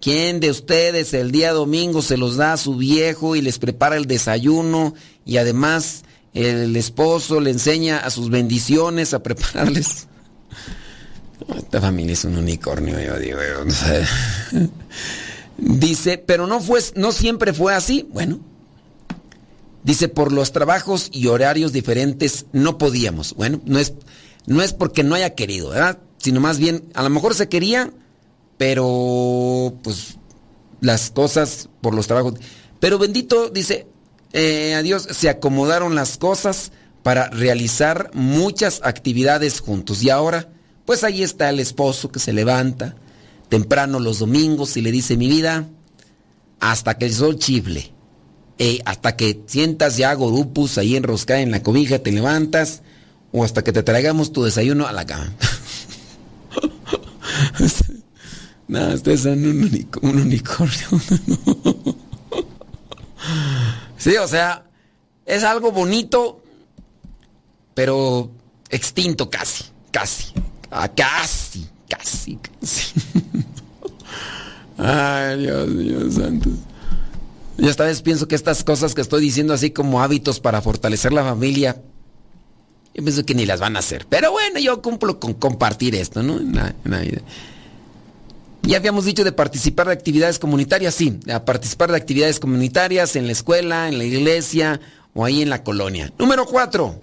[0.00, 3.96] ¿quién de ustedes el día domingo se los da a su viejo y les prepara
[3.96, 4.94] el desayuno
[5.24, 6.04] y además
[6.34, 10.08] el esposo le enseña a sus bendiciones, a prepararles.
[11.56, 13.38] Esta familia es un unicornio, yo digo.
[15.58, 18.08] Dice, pero no fue, no siempre fue así.
[18.12, 18.40] Bueno,
[19.84, 23.34] dice por los trabajos y horarios diferentes no podíamos.
[23.34, 23.94] Bueno, no es,
[24.46, 25.98] no es porque no haya querido, ¿verdad?
[26.18, 27.92] Sino más bien, a lo mejor se quería,
[28.58, 30.16] pero pues
[30.80, 32.34] las cosas por los trabajos.
[32.80, 33.86] Pero bendito, dice,
[34.32, 36.72] eh, a Dios se acomodaron las cosas
[37.02, 40.02] para realizar muchas actividades juntos.
[40.02, 40.48] Y ahora,
[40.86, 42.96] pues ahí está el esposo que se levanta
[43.50, 45.68] temprano los domingos y le dice, mi vida,
[46.60, 47.93] hasta que el sol chifle,
[48.58, 52.82] eh, hasta que sientas ya gorupus ahí enroscada en la cobija, te levantas,
[53.32, 55.32] o hasta que te traigamos tu desayuno a la cama.
[58.68, 60.88] no, ustedes son un, un unicornio.
[64.04, 64.66] Sí, o sea,
[65.24, 66.42] es algo bonito,
[67.72, 68.30] pero
[68.68, 70.34] extinto casi, casi.
[70.70, 73.00] Ah, casi, casi, casi.
[74.76, 76.50] Ay, Dios mío santo.
[77.58, 81.12] Y esta vez pienso que estas cosas que estoy diciendo así como hábitos para fortalecer
[81.12, 81.80] la familia,
[82.94, 84.06] yo pienso que ni las van a hacer.
[84.08, 86.40] Pero bueno, yo cumplo con compartir esto, ¿no?
[88.62, 93.26] Ya habíamos dicho de participar de actividades comunitarias, sí, a participar de actividades comunitarias en
[93.26, 94.80] la escuela, en la iglesia
[95.12, 96.12] o ahí en la colonia.
[96.18, 96.98] Número cuatro,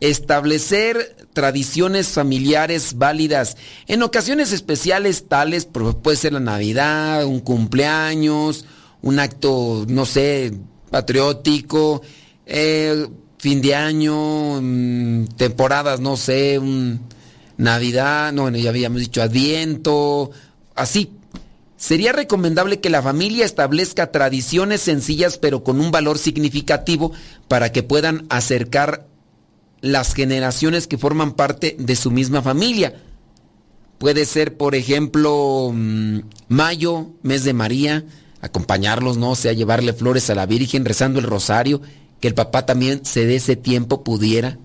[0.00, 3.56] establecer tradiciones familiares válidas.
[3.86, 8.64] En ocasiones especiales tales, puede ser la Navidad, un cumpleaños,
[9.02, 10.52] un acto, no sé,
[10.90, 12.02] patriótico,
[12.46, 13.06] eh,
[13.38, 17.00] fin de año, mm, temporadas, no sé, un
[17.56, 20.30] Navidad, no, ya habíamos dicho Adviento,
[20.74, 21.12] así.
[21.76, 27.12] Sería recomendable que la familia establezca tradiciones sencillas pero con un valor significativo
[27.48, 29.08] para que puedan acercar
[29.80, 33.02] las generaciones que forman parte de su misma familia.
[33.98, 38.04] Puede ser, por ejemplo, mm, mayo, mes de María,
[38.42, 41.80] acompañarlos, no o sea, llevarle flores a la Virgen rezando el rosario,
[42.20, 44.58] que el papá también se dé ese tiempo pudiera.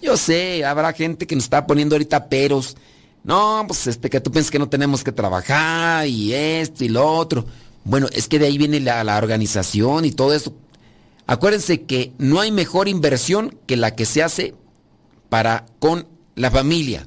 [0.00, 2.76] Yo sé, habrá gente que nos está poniendo ahorita peros.
[3.22, 7.06] No, pues este que tú piensas que no tenemos que trabajar y esto y lo
[7.06, 7.44] otro.
[7.84, 10.54] Bueno, es que de ahí viene la, la organización y todo eso.
[11.26, 14.54] Acuérdense que no hay mejor inversión que la que se hace
[15.28, 17.06] para con la familia.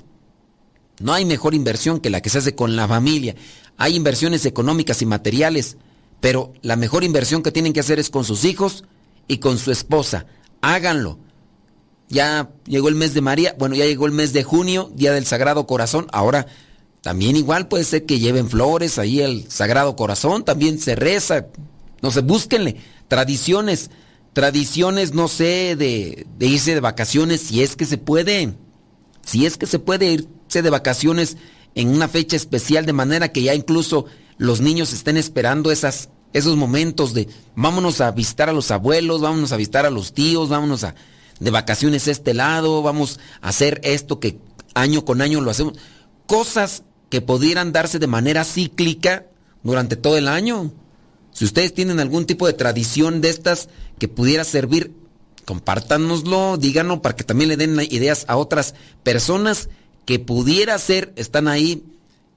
[1.00, 3.36] No hay mejor inversión que la que se hace con la familia.
[3.78, 5.78] Hay inversiones económicas y materiales,
[6.24, 8.86] pero la mejor inversión que tienen que hacer es con sus hijos
[9.28, 10.26] y con su esposa.
[10.62, 11.20] Háganlo.
[12.08, 15.26] Ya llegó el mes de María, bueno, ya llegó el mes de junio, Día del
[15.26, 16.08] Sagrado Corazón.
[16.14, 16.48] Ahora
[17.02, 21.48] también igual puede ser que lleven flores ahí al Sagrado Corazón, también se reza.
[22.02, 22.78] No sé, búsquenle
[23.10, 23.90] tradiciones
[24.32, 28.54] tradiciones, no sé, de, irse de vacaciones, si es que se puede,
[29.26, 31.36] si es que se puede irse de vacaciones
[31.76, 34.06] en una fecha especial, de manera que ya incluso
[34.38, 39.52] los niños estén esperando esas, esos momentos de vámonos a visitar a los abuelos, vámonos
[39.52, 40.96] a visitar a los tíos, vámonos a
[41.40, 44.40] de vacaciones a este lado, vamos a hacer esto que
[44.74, 45.74] año con año lo hacemos.
[46.26, 49.28] Cosas que pudieran darse de manera cíclica
[49.62, 50.72] durante todo el año.
[51.32, 53.70] Si ustedes tienen algún tipo de tradición de estas
[54.00, 54.94] que pudiera servir,
[55.46, 59.70] compártanoslo, díganos para que también le den ideas a otras personas
[60.06, 61.84] que pudiera ser, están ahí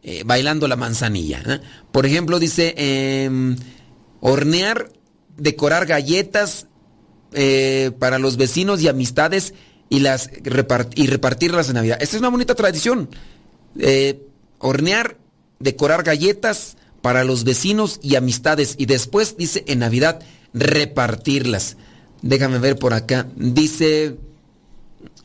[0.08, 1.42] eh, bailando la manzanilla.
[1.44, 1.60] ¿eh?
[1.90, 3.56] Por ejemplo, dice em,
[4.20, 4.92] hornear,
[5.36, 6.68] decorar galletas
[7.32, 9.52] eh, para los vecinos y amistades
[9.88, 10.30] y las
[10.94, 11.98] y repartirlas en Navidad.
[12.00, 13.10] Esta es una bonita tradición.
[14.60, 15.16] hornear,
[15.58, 18.76] decorar galletas para los vecinos y amistades.
[18.78, 20.20] Y después dice en Navidad
[20.54, 21.78] repartirlas.
[22.22, 23.26] Déjame ver por acá.
[23.34, 24.18] Dice,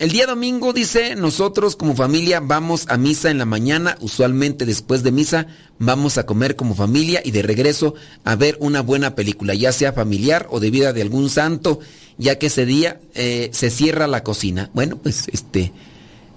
[0.02, 5.04] el día domingo dice, nosotros como familia vamos a misa en la mañana, usualmente después
[5.04, 5.46] de misa
[5.78, 9.94] vamos a comer como familia y de regreso a ver una buena película, ya sea
[9.94, 11.80] familiar o de vida de algún santo,
[12.18, 14.72] ya que ese día eh, se cierra la cocina.
[14.74, 15.72] Bueno, pues este,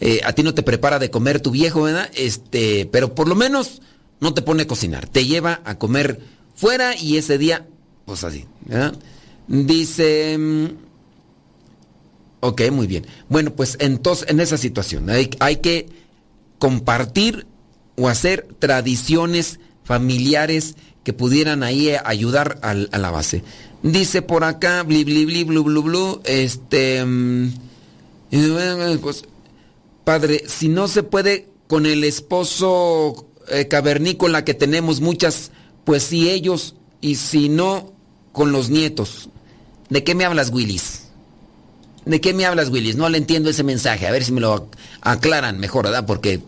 [0.01, 2.11] eh, a ti no te prepara de comer tu viejo, ¿verdad?
[2.15, 3.81] Este, pero por lo menos
[4.21, 6.21] no te pone a cocinar, te lleva a comer
[6.55, 7.67] fuera y ese día,
[8.05, 8.45] pues así.
[9.49, 10.39] Dice...
[12.47, 13.07] Ok, muy bien.
[13.31, 15.87] Bueno, pues entonces en esa situación hay, hay que
[16.59, 17.47] compartir
[17.97, 20.75] o hacer tradiciones familiares
[21.05, 23.43] que pudieran ahí ayudar a, la base.
[23.83, 27.03] Dice por acá, bli, bli, bli, blu, blu, blu, este...
[27.03, 27.55] Mm,
[29.01, 29.25] pues,
[30.05, 35.51] padre, si no se puede con el esposo eh, cavernícola que tenemos muchas,
[35.85, 37.95] pues sí ellos, y si no,
[38.33, 39.31] con los nietos.
[39.89, 41.04] ¿De qué me hablas, Willis?
[42.07, 42.97] ¿De qué me hablas, Willis?
[42.97, 44.07] No le entiendo ese mensaje.
[44.07, 44.69] A ver si me lo
[45.01, 46.07] aclaran mejor, ¿verdad?
[46.07, 46.41] Porque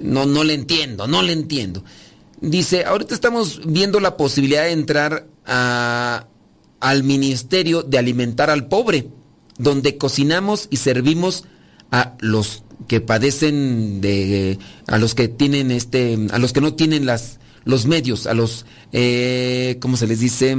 [0.00, 1.84] no, no le entiendo, no le entiendo.
[2.40, 6.26] Dice, ahorita estamos viendo la posibilidad de entrar a,
[6.80, 9.08] al ministerio de alimentar al pobre,
[9.58, 11.44] donde cocinamos y servimos
[11.90, 17.04] a los que padecen de a los que tienen este a los que no tienen
[17.04, 20.56] las los medios a los eh, cómo se les dice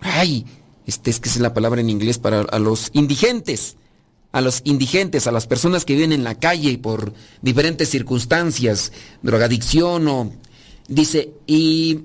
[0.00, 0.44] ay
[0.86, 3.76] este es que es la palabra en inglés para a los indigentes
[4.32, 7.12] a los indigentes a las personas que viven en la calle por
[7.42, 10.32] diferentes circunstancias drogadicción o
[10.88, 12.00] dice y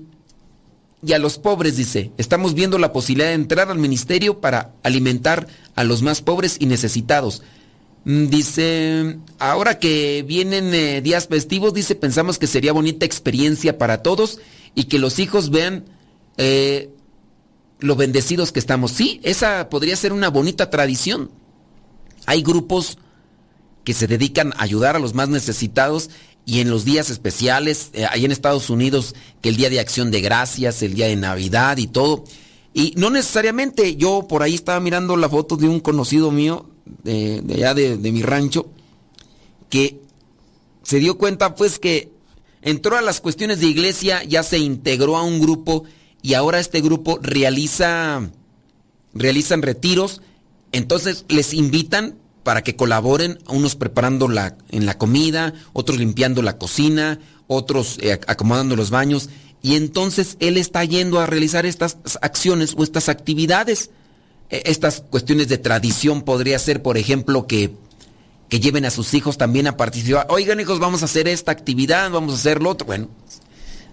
[1.00, 5.46] y a los pobres dice estamos viendo la posibilidad de entrar al ministerio para alimentar
[5.74, 7.42] a los más pobres y necesitados.
[8.04, 14.02] Mm, dice, ahora que vienen eh, días festivos, dice, pensamos que sería bonita experiencia para
[14.02, 14.40] todos
[14.74, 15.84] y que los hijos vean
[16.36, 16.90] eh,
[17.80, 18.92] lo bendecidos que estamos.
[18.92, 21.30] Sí, esa podría ser una bonita tradición.
[22.26, 22.98] Hay grupos
[23.84, 26.10] que se dedican a ayudar a los más necesitados
[26.44, 30.10] y en los días especiales, eh, ahí en Estados Unidos, que el Día de Acción
[30.10, 32.24] de Gracias, el Día de Navidad y todo.
[32.72, 36.68] Y no necesariamente, yo por ahí estaba mirando la foto de un conocido mío,
[37.02, 38.70] de, allá de, mi rancho,
[39.68, 40.00] que
[40.82, 42.10] se dio cuenta pues que
[42.62, 45.84] entró a las cuestiones de iglesia, ya se integró a un grupo
[46.22, 48.30] y ahora este grupo realiza
[49.14, 50.22] realizan retiros,
[50.72, 56.56] entonces les invitan para que colaboren, unos preparando la, en la comida, otros limpiando la
[56.56, 59.28] cocina, otros eh, acomodando los baños,
[59.60, 63.90] y entonces él está yendo a realizar estas acciones o estas actividades.
[64.50, 67.74] E, estas cuestiones de tradición podría ser, por ejemplo, que,
[68.48, 70.26] que lleven a sus hijos también a participar.
[70.30, 72.86] Oigan, hijos, vamos a hacer esta actividad, vamos a hacer lo otro.
[72.86, 73.08] Bueno,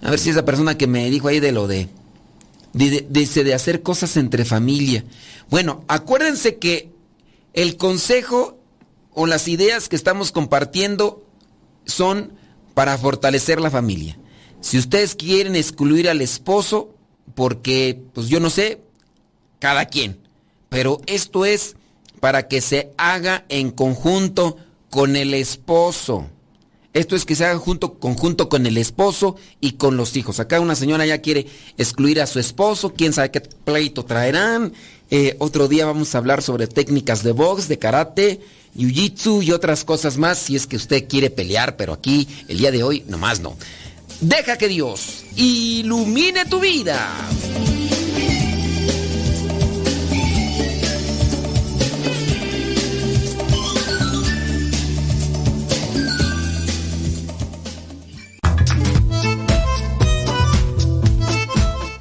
[0.02, 1.90] a ver si esa persona que me dijo ahí de lo de
[2.76, 5.06] dice de, hacer cosas entre familia.
[5.50, 6.92] Bueno, acuérdense que
[7.54, 8.60] el consejo
[9.14, 11.24] o las ideas que estamos compartiendo
[11.86, 12.34] son
[12.74, 14.18] para fortalecer la familia.
[14.60, 16.94] Si ustedes quieren excluir al esposo,
[17.34, 18.82] porque, pues yo no sé,
[19.60, 20.20] cada quien.
[20.70, 21.76] Pero esto es
[22.20, 24.58] para que se haga en conjunto
[24.90, 26.30] con el esposo.
[26.96, 30.40] Esto es que se haga junto, conjunto con el esposo y con los hijos.
[30.40, 31.46] Acá una señora ya quiere
[31.78, 34.72] excluir a su esposo, quién sabe qué pleito traerán.
[35.12, 38.40] Eh, otro día vamos a hablar sobre técnicas de box, de karate,
[38.78, 42.72] jiu-jitsu y otras cosas más si es que usted quiere pelear, pero aquí el día
[42.72, 43.58] de hoy nomás no.
[44.22, 47.12] Deja que Dios ilumine tu vida.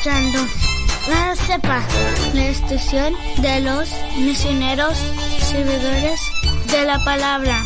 [0.00, 0.38] Escuchando
[1.46, 1.82] CEPA,
[2.32, 4.96] la estación de los misioneros
[5.40, 6.20] servidores
[6.70, 7.62] de la palabra.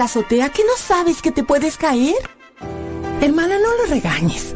[0.00, 2.16] La azotea, que no sabes que te puedes caer.
[3.20, 4.54] Hermana, no lo regañes.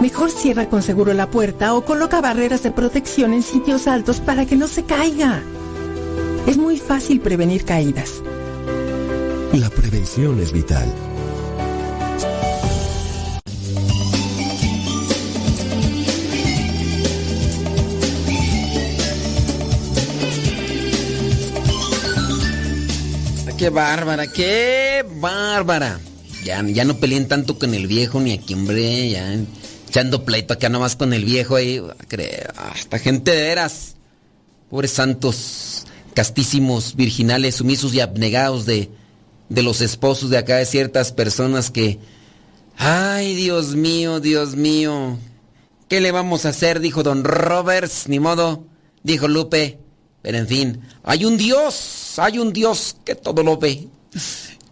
[0.00, 4.44] Mejor cierra con seguro la puerta o coloca barreras de protección en sitios altos para
[4.44, 5.40] que no se caiga.
[6.48, 8.22] Es muy fácil prevenir caídas.
[9.52, 10.92] La prevención es vital.
[23.62, 26.00] Qué bárbara, qué bárbara.
[26.42, 29.08] Ya, ya no peleen tanto con el viejo ni aquí, hombre.
[29.08, 29.38] Ya
[29.88, 31.80] echando pleito acá nomás con el viejo ahí.
[32.56, 33.94] Hasta gente de veras.
[34.68, 38.90] Pobres santos, castísimos, virginales, sumisos y abnegados de,
[39.48, 42.00] de los esposos de acá de ciertas personas que.
[42.78, 45.18] Ay, Dios mío, Dios mío.
[45.86, 46.80] ¿Qué le vamos a hacer?
[46.80, 48.66] Dijo don Roberts, ni modo.
[49.04, 49.78] Dijo Lupe.
[50.22, 51.74] Pero en fin, hay un Dios,
[52.18, 53.88] hay un Dios que todo lo ve.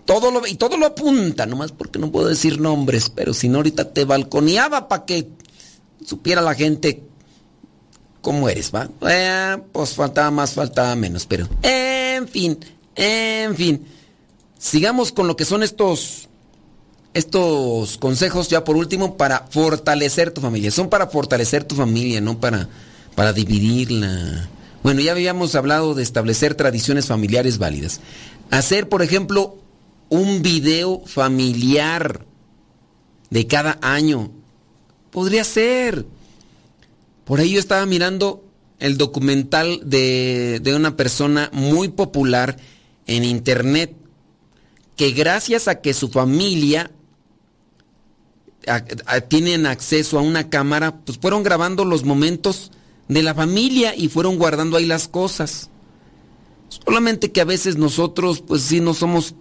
[0.05, 3.49] Todo lo ve y todo lo apunta, nomás porque no puedo decir nombres, pero si
[3.49, 5.28] no ahorita te balconeaba para que
[6.05, 7.05] supiera la gente
[8.20, 8.88] cómo eres, ¿va?
[9.09, 12.59] Eh, pues faltaba más, faltaba menos, pero en fin,
[12.95, 13.86] en fin.
[14.59, 16.28] Sigamos con lo que son estos
[17.12, 20.70] estos consejos ya por último para fortalecer tu familia.
[20.70, 22.68] Son para fortalecer tu familia, no para
[23.14, 24.49] para dividirla.
[24.83, 28.01] Bueno, ya habíamos hablado de establecer tradiciones familiares válidas.
[28.51, 29.59] Hacer, por ejemplo,
[30.09, 32.24] un video familiar
[33.28, 34.31] de cada año.
[35.11, 36.07] Podría ser.
[37.24, 38.45] Por ahí yo estaba mirando
[38.78, 42.57] el documental de, de una persona muy popular
[43.07, 43.95] en internet
[44.97, 46.91] que gracias a que su familia
[48.66, 52.72] a- tienen acceso a una cámara, pues fueron grabando los momentos
[53.11, 55.68] de la familia y fueron guardando ahí las cosas.
[56.68, 59.34] Solamente que a veces nosotros, pues sí, no somos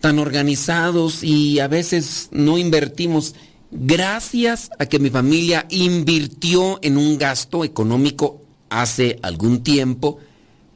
[0.00, 3.34] tan organizados y a veces no invertimos
[3.70, 10.18] gracias a que mi familia invirtió en un gasto económico hace algún tiempo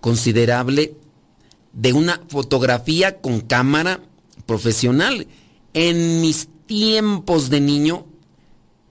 [0.01, 0.97] considerable
[1.75, 4.01] de una fotografía con cámara
[4.47, 5.27] profesional.
[5.75, 8.07] En mis tiempos de niño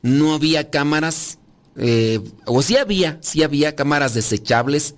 [0.03, 1.39] no había cámaras,
[1.77, 4.95] eh, o sí había, sí había cámaras desechables,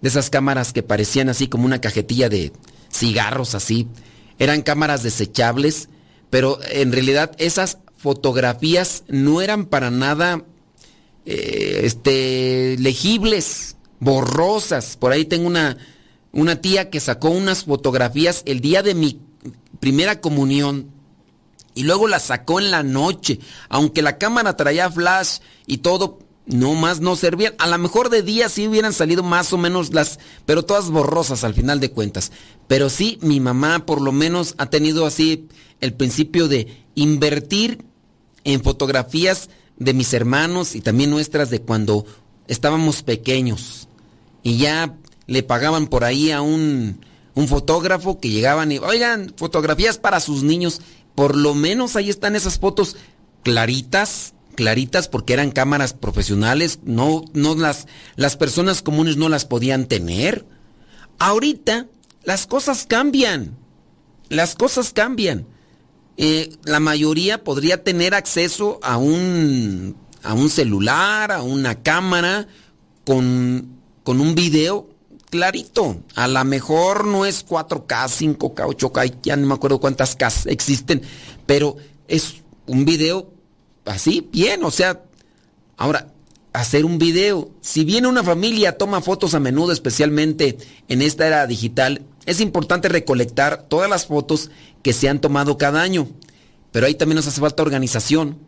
[0.00, 2.52] de esas cámaras que parecían así como una cajetilla de
[2.92, 3.88] cigarros así.
[4.38, 5.88] Eran cámaras desechables,
[6.30, 10.44] pero en realidad esas fotografías no eran para nada
[11.24, 14.96] eh, este, legibles, borrosas.
[14.98, 15.78] Por ahí tengo una,
[16.32, 19.20] una tía que sacó unas fotografías el día de mi
[19.80, 20.90] primera comunión
[21.74, 23.40] y luego las sacó en la noche.
[23.68, 27.54] Aunque la cámara traía flash y todo, no más no servían.
[27.58, 31.44] A lo mejor de día sí hubieran salido más o menos las, pero todas borrosas
[31.44, 32.32] al final de cuentas.
[32.66, 35.48] Pero sí, mi mamá por lo menos ha tenido así
[35.80, 37.84] el principio de invertir
[38.44, 42.06] en fotografías de mis hermanos y también nuestras de cuando
[42.46, 43.88] estábamos pequeños.
[44.42, 44.96] Y ya
[45.26, 47.00] le pagaban por ahí a un,
[47.34, 50.80] un fotógrafo que llegaban y, oigan, fotografías para sus niños.
[51.14, 52.96] Por lo menos ahí están esas fotos
[53.42, 57.86] claritas, claritas porque eran cámaras profesionales, no, no las,
[58.16, 60.46] las personas comunes no las podían tener.
[61.18, 61.86] Ahorita
[62.24, 63.56] las cosas cambian,
[64.28, 65.46] las cosas cambian.
[66.16, 72.46] Eh, la mayoría podría tener acceso a un, a un celular, a una cámara,
[73.04, 74.93] con, con un video
[75.30, 76.02] clarito.
[76.14, 81.02] A lo mejor no es 4K, 5K, 8K, ya no me acuerdo cuántas K existen,
[81.46, 81.76] pero
[82.08, 83.32] es un video
[83.84, 85.02] así, bien, o sea,
[85.76, 86.12] ahora,
[86.52, 90.56] hacer un video, si bien una familia toma fotos a menudo, especialmente
[90.88, 94.50] en esta era digital, es importante recolectar todas las fotos
[94.82, 96.08] que se han tomado cada año.
[96.70, 98.38] Pero ahí también nos hace falta organización,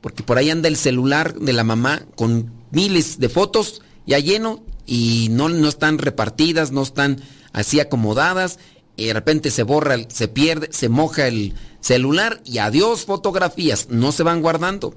[0.00, 4.62] porque por ahí anda el celular de la mamá con miles de fotos ya lleno
[4.86, 7.20] y no, no están repartidas, no están
[7.52, 8.58] así acomodadas,
[8.96, 14.12] y de repente se borra, se pierde, se moja el celular y adiós fotografías, no
[14.12, 14.94] se van guardando.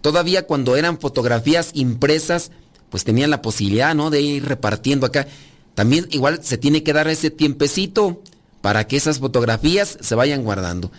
[0.00, 2.52] Todavía cuando eran fotografías impresas,
[2.90, 4.10] pues tenían la posibilidad, ¿no?
[4.10, 5.26] De ir repartiendo acá.
[5.74, 8.22] También igual se tiene que dar ese tiempecito
[8.60, 10.90] para que esas fotografías se vayan guardando.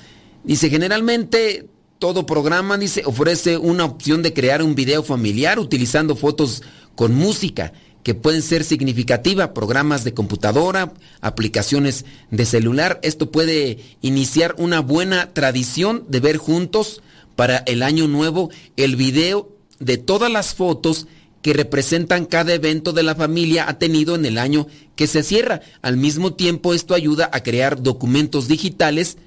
[0.43, 1.67] Dice, generalmente
[1.99, 6.63] todo programa, dice, ofrece una opción de crear un video familiar utilizando fotos
[6.95, 7.73] con música
[8.03, 12.99] que pueden ser significativa, programas de computadora, aplicaciones de celular.
[13.03, 17.01] Esto puede iniciar una buena tradición de ver juntos
[17.35, 19.49] para el año nuevo el video
[19.79, 21.07] de todas las fotos
[21.41, 25.61] que representan cada evento de la familia ha tenido en el año que se cierra.
[25.81, 29.17] Al mismo tiempo, esto ayuda a crear documentos digitales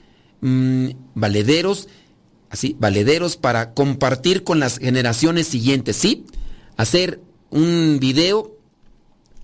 [0.40, 1.88] mmm, valederos,
[2.50, 6.24] así, valederos para compartir con las generaciones siguientes, ¿sí?
[6.76, 7.20] Hacer
[7.50, 8.53] un video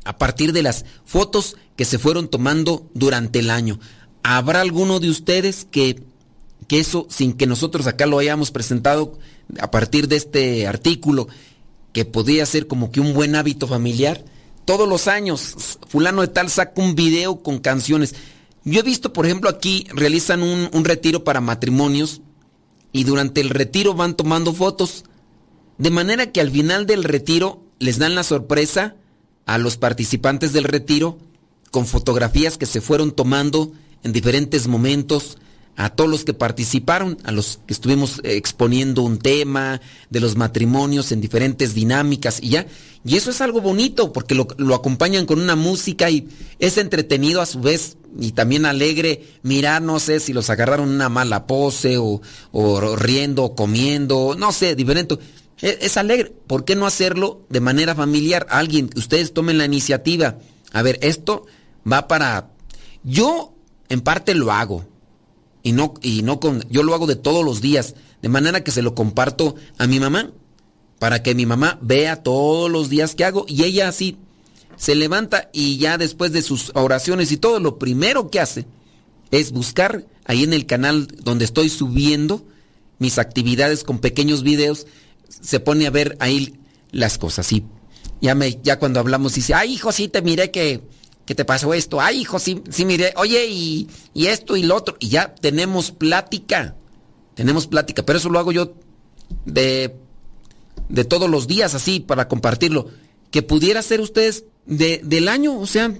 [0.05, 3.78] a partir de las fotos que se fueron tomando durante el año.
[4.22, 6.03] ¿Habrá alguno de ustedes que,
[6.68, 9.18] que eso, sin que nosotros acá lo hayamos presentado
[9.59, 11.28] a partir de este artículo,
[11.92, 14.24] que podría ser como que un buen hábito familiar.
[14.64, 18.14] Todos los años, fulano de tal saca un video con canciones.
[18.64, 22.20] Yo he visto, por ejemplo, aquí realizan un, un, retiro para matrimonios
[22.92, 25.05] y durante el retiro van tomando fotos.
[25.78, 28.96] De manera que al final del retiro les dan la sorpresa
[29.47, 31.18] a los participantes del retiro
[31.70, 33.72] con fotografías que se fueron tomando
[34.03, 35.38] en diferentes momentos
[35.76, 39.80] a todos los que participaron, a los que estuvimos exponiendo un tema
[40.11, 42.66] de los matrimonios en diferentes dinámicas y ya.
[43.03, 46.28] Y eso es algo bonito porque lo, acompañan con una música y
[46.59, 51.09] es entretenido a su vez y también alegre mirar, no sé si los agarraron una
[51.09, 52.20] mala pose o,
[52.53, 55.16] o riendo o comiendo, no sé, diferente.
[55.62, 56.32] Es, alegre.
[56.46, 58.46] ¿Por qué no hacerlo de manera familiar?
[58.50, 60.38] Alguien, ustedes tomen la iniciativa.
[60.72, 61.46] A ver, esto
[61.90, 62.50] va para...
[63.02, 63.54] Yo
[63.88, 64.86] en parte lo hago
[65.62, 68.70] y no, y no con, yo lo hago de todos los días, de manera que
[68.70, 70.32] se lo comparto a mi mamá,
[70.98, 74.18] para que mi mamá vea todos los días que hago y ella así
[74.76, 78.66] se levanta y ya después de sus oraciones y todo, lo primero que hace
[79.30, 82.46] es buscar ahí en el canal donde estoy subiendo
[82.98, 84.86] mis actividades con pequeños videos,
[85.31, 86.55] se pone a ver ahí
[86.91, 87.64] las cosas y
[88.20, 90.83] ya me, ya cuando hablamos dice, ay hijo, sí te miré que
[91.31, 92.01] ¿Qué te pasó esto?
[92.01, 94.97] Ay, hijo, sí, sí, mire, oye, y, y, esto y lo otro.
[94.99, 96.74] Y ya tenemos plática.
[97.37, 98.05] Tenemos plática.
[98.05, 98.74] Pero eso lo hago yo
[99.45, 99.95] de,
[100.89, 102.89] de todos los días, así, para compartirlo.
[103.31, 105.95] Que pudiera ser ustedes de, del año, o sea,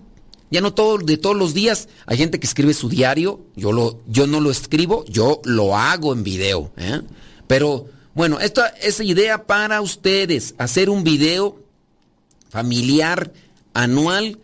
[0.51, 1.89] ya no todo, de todos los días.
[2.07, 3.47] Hay gente que escribe su diario.
[3.55, 6.73] Yo, lo, yo no lo escribo, yo lo hago en video.
[6.77, 7.03] ¿eh?
[7.47, 7.87] Pero
[8.21, 11.57] Bueno, esta es idea para ustedes, hacer un video
[12.51, 13.33] familiar
[13.73, 14.39] anual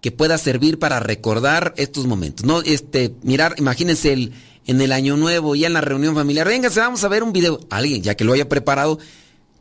[0.00, 2.46] que pueda servir para recordar estos momentos.
[2.46, 4.32] No, este, mirar, imagínense el,
[4.68, 7.58] en el año nuevo, ya en la reunión familiar, vénganse, vamos a ver un video.
[7.68, 9.00] Alguien, ya que lo haya preparado.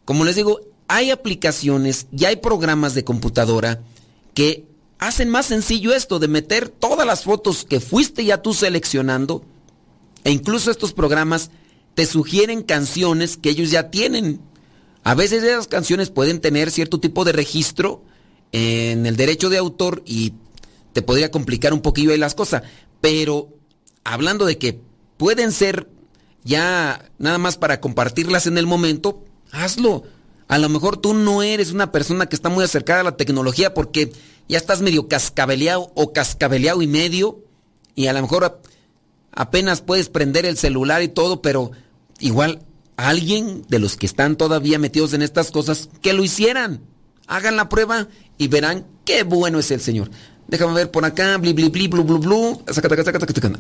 [0.06, 3.82] Como les digo, hay aplicaciones y hay programas de computadora
[4.36, 4.64] que
[5.00, 9.44] hacen más sencillo esto de meter todas las fotos que fuiste ya tú seleccionando.
[10.24, 11.50] E incluso estos programas
[11.96, 14.42] te sugieren canciones que ellos ya tienen.
[15.04, 18.04] A veces esas canciones pueden tener cierto tipo de registro
[18.52, 20.34] en el derecho de autor y
[20.94, 22.64] te podría complicar un poquillo ahí las cosas.
[23.02, 23.50] Pero
[24.04, 24.80] hablando de que
[25.18, 25.90] pueden ser
[26.44, 30.04] ya nada más para compartirlas en el momento, hazlo.
[30.48, 33.74] A lo mejor tú no eres una persona que está muy acercada a la tecnología
[33.74, 34.12] porque
[34.48, 37.44] ya estás medio cascabeleado o cascabeleado y medio
[37.96, 38.62] y a lo mejor
[39.32, 41.72] apenas puedes prender el celular y todo, pero
[42.20, 42.62] igual
[42.98, 46.82] alguien de los que están todavía metidos en estas cosas, que lo hicieran.
[47.28, 48.08] Hagan la prueba
[48.38, 50.10] y verán qué bueno es el Señor.
[50.48, 52.62] Déjame ver por acá, bli bli bli blu blu blu.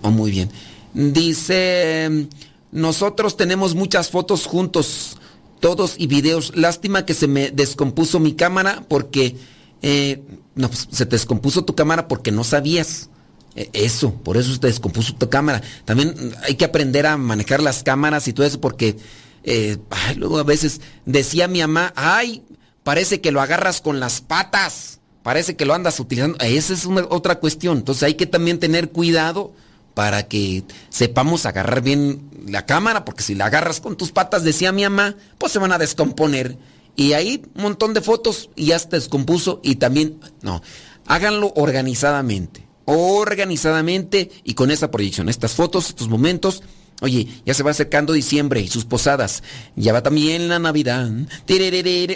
[0.01, 0.51] Oh, muy bien.
[0.93, 2.27] Dice,
[2.71, 5.17] nosotros tenemos muchas fotos juntos,
[5.59, 6.55] todos y videos.
[6.55, 9.35] Lástima que se me descompuso mi cámara porque
[9.81, 10.21] eh,
[10.53, 13.09] no, pues, se descompuso tu cámara porque no sabías.
[13.55, 15.61] E, eso, por eso se descompuso tu cámara.
[15.85, 18.97] También hay que aprender a manejar las cámaras y todo eso porque
[19.43, 19.77] eh,
[20.15, 22.43] luego a veces decía mi mamá, ay,
[22.83, 26.37] parece que lo agarras con las patas, parece que lo andas utilizando.
[26.39, 27.77] Esa es una, otra cuestión.
[27.77, 29.53] Entonces hay que también tener cuidado
[29.93, 34.71] para que sepamos agarrar bien la cámara, porque si la agarras con tus patas, decía
[34.71, 36.57] mi mamá, pues se van a descomponer.
[36.95, 40.61] Y ahí un montón de fotos y ya se descompuso y también, no,
[41.07, 46.63] háganlo organizadamente, organizadamente y con esa proyección, estas fotos, estos momentos,
[47.01, 49.43] Oye, ya se va acercando diciembre y sus posadas.
[49.75, 51.11] Ya va también la Navidad.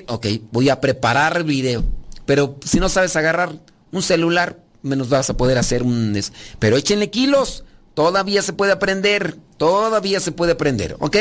[0.07, 1.83] Ok, voy a preparar video.
[2.25, 3.59] Pero si no sabes agarrar
[3.91, 6.17] un celular, menos vas a poder hacer un...
[6.59, 7.65] Pero échenle kilos.
[7.93, 9.37] Todavía se puede aprender.
[9.57, 10.95] Todavía se puede aprender.
[10.99, 11.17] ¿Ok?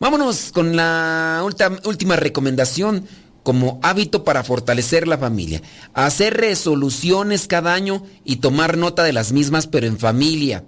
[0.00, 1.44] Vámonos con la
[1.84, 3.06] última recomendación
[3.48, 5.62] como hábito para fortalecer la familia.
[5.94, 10.64] Hacer resoluciones cada año y tomar nota de las mismas, pero en familia.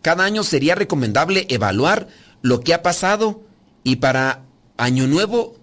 [0.00, 2.06] Cada año sería recomendable evaluar
[2.40, 3.42] lo que ha pasado
[3.82, 4.44] y para
[4.76, 5.56] Año Nuevo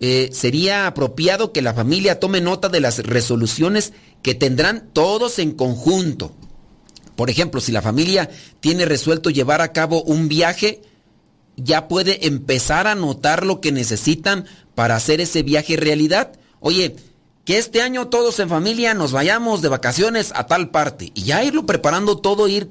[0.00, 5.52] eh, sería apropiado que la familia tome nota de las resoluciones que tendrán todos en
[5.52, 6.34] conjunto.
[7.16, 8.28] Por ejemplo, si la familia
[8.60, 10.82] tiene resuelto llevar a cabo un viaje,
[11.56, 14.44] ya puede empezar a notar lo que necesitan
[14.80, 16.32] para hacer ese viaje realidad.
[16.58, 16.96] Oye,
[17.44, 21.44] que este año todos en familia nos vayamos de vacaciones a tal parte y ya
[21.44, 22.70] irlo preparando todo, ir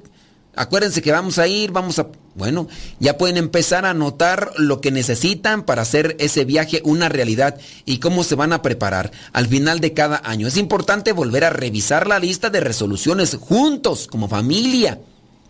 [0.55, 2.07] Acuérdense que vamos a ir, vamos a...
[2.33, 2.67] Bueno,
[2.99, 7.99] ya pueden empezar a notar lo que necesitan para hacer ese viaje una realidad y
[7.99, 10.47] cómo se van a preparar al final de cada año.
[10.47, 14.99] Es importante volver a revisar la lista de resoluciones juntos, como familia,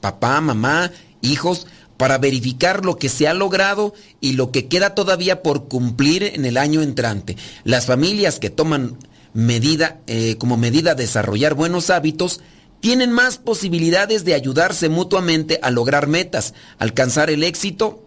[0.01, 0.91] papá, mamá,
[1.21, 1.67] hijos,
[1.99, 6.45] para verificar lo que se ha logrado y lo que queda todavía por cumplir en
[6.45, 7.35] el año entrante.
[7.65, 8.95] Las familias que toman
[9.33, 12.39] medida, eh, como medida desarrollar buenos hábitos,
[12.79, 18.01] tienen más posibilidades de ayudarse mutuamente a lograr metas, alcanzar el éxito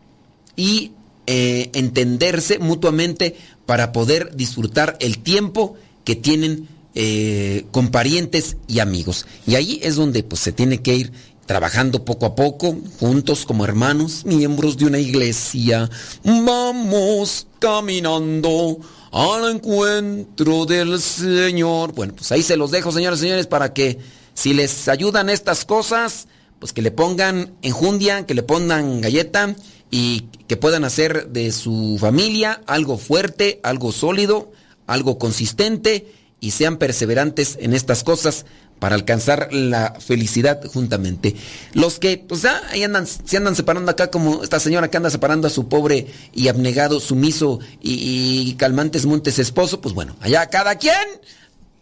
[0.57, 0.93] y
[1.27, 3.37] eh, entenderse mutuamente
[3.67, 9.27] para poder disfrutar el tiempo que tienen eh, con parientes y amigos.
[9.47, 11.13] Y ahí es donde pues, se tiene que ir
[11.53, 15.91] trabajando poco a poco, juntos como hermanos, miembros de una iglesia.
[16.25, 18.79] Vamos caminando
[19.11, 21.93] al encuentro del Señor.
[21.93, 23.99] Bueno, pues ahí se los dejo, señores y señores, para que
[24.33, 26.27] si les ayudan estas cosas,
[26.59, 29.55] pues que le pongan enjundia, que le pongan galleta
[29.91, 34.53] y que puedan hacer de su familia algo fuerte, algo sólido,
[34.87, 38.45] algo consistente y sean perseverantes en estas cosas
[38.81, 41.37] para alcanzar la felicidad juntamente.
[41.73, 45.09] Los que, pues ya, ahí andan, se andan separando acá como esta señora que anda
[45.09, 50.75] separando a su pobre y abnegado, sumiso y, calmantes montes esposo, pues bueno, allá cada
[50.75, 50.99] quien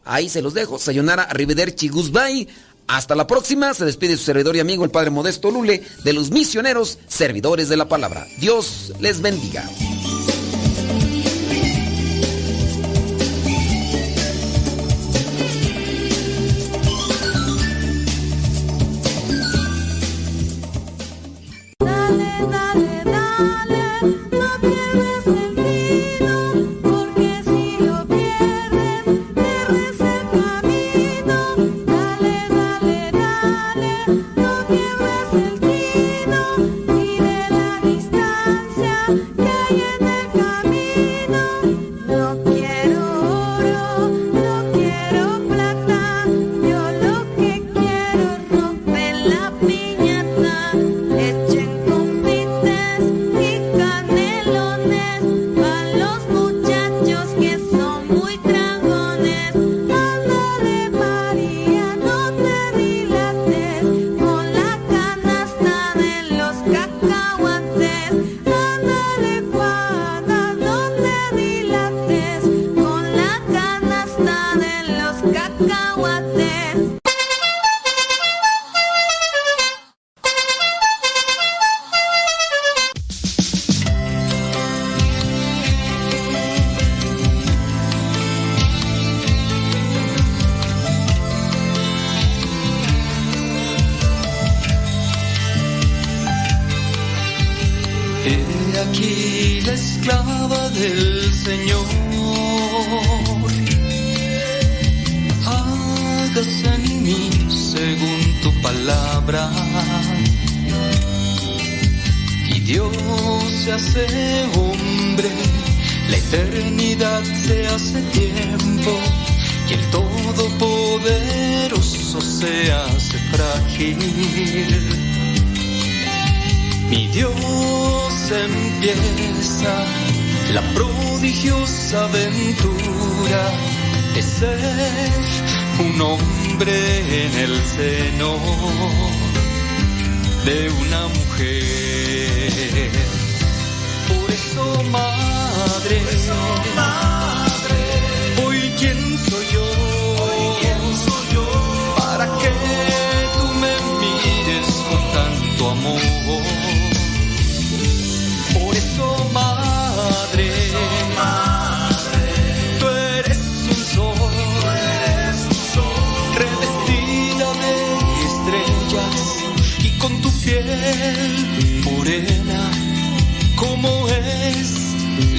[0.05, 0.79] Ahí se los dejo.
[0.79, 2.49] Sayonara, arrivederci, goodbye.
[2.87, 3.73] Hasta la próxima.
[3.75, 7.77] Se despide su servidor y amigo, el Padre Modesto Lule, de los misioneros, servidores de
[7.77, 8.27] la palabra.
[8.41, 9.63] Dios les bendiga.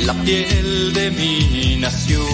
[0.05, 2.30] la piel de mi nación.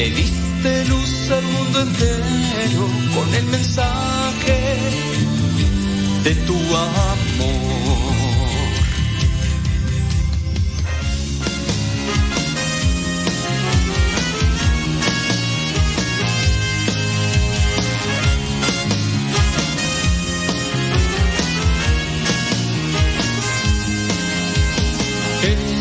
[0.00, 4.58] Le diste luz al mundo entero con el mensaje
[6.24, 7.20] de tu amor.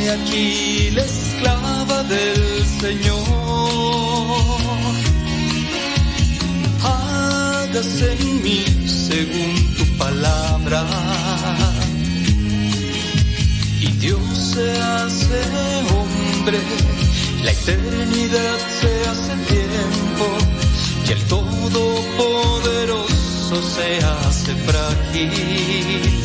[0.10, 3.39] aquí la esclava del Señor
[6.84, 10.86] hágase en mí según tu palabra.
[13.82, 14.20] Y Dios
[14.54, 15.42] se hace
[15.94, 16.60] hombre,
[17.44, 20.26] la eternidad se hace tiempo,
[21.08, 26.10] y el Todopoderoso se hace frágil.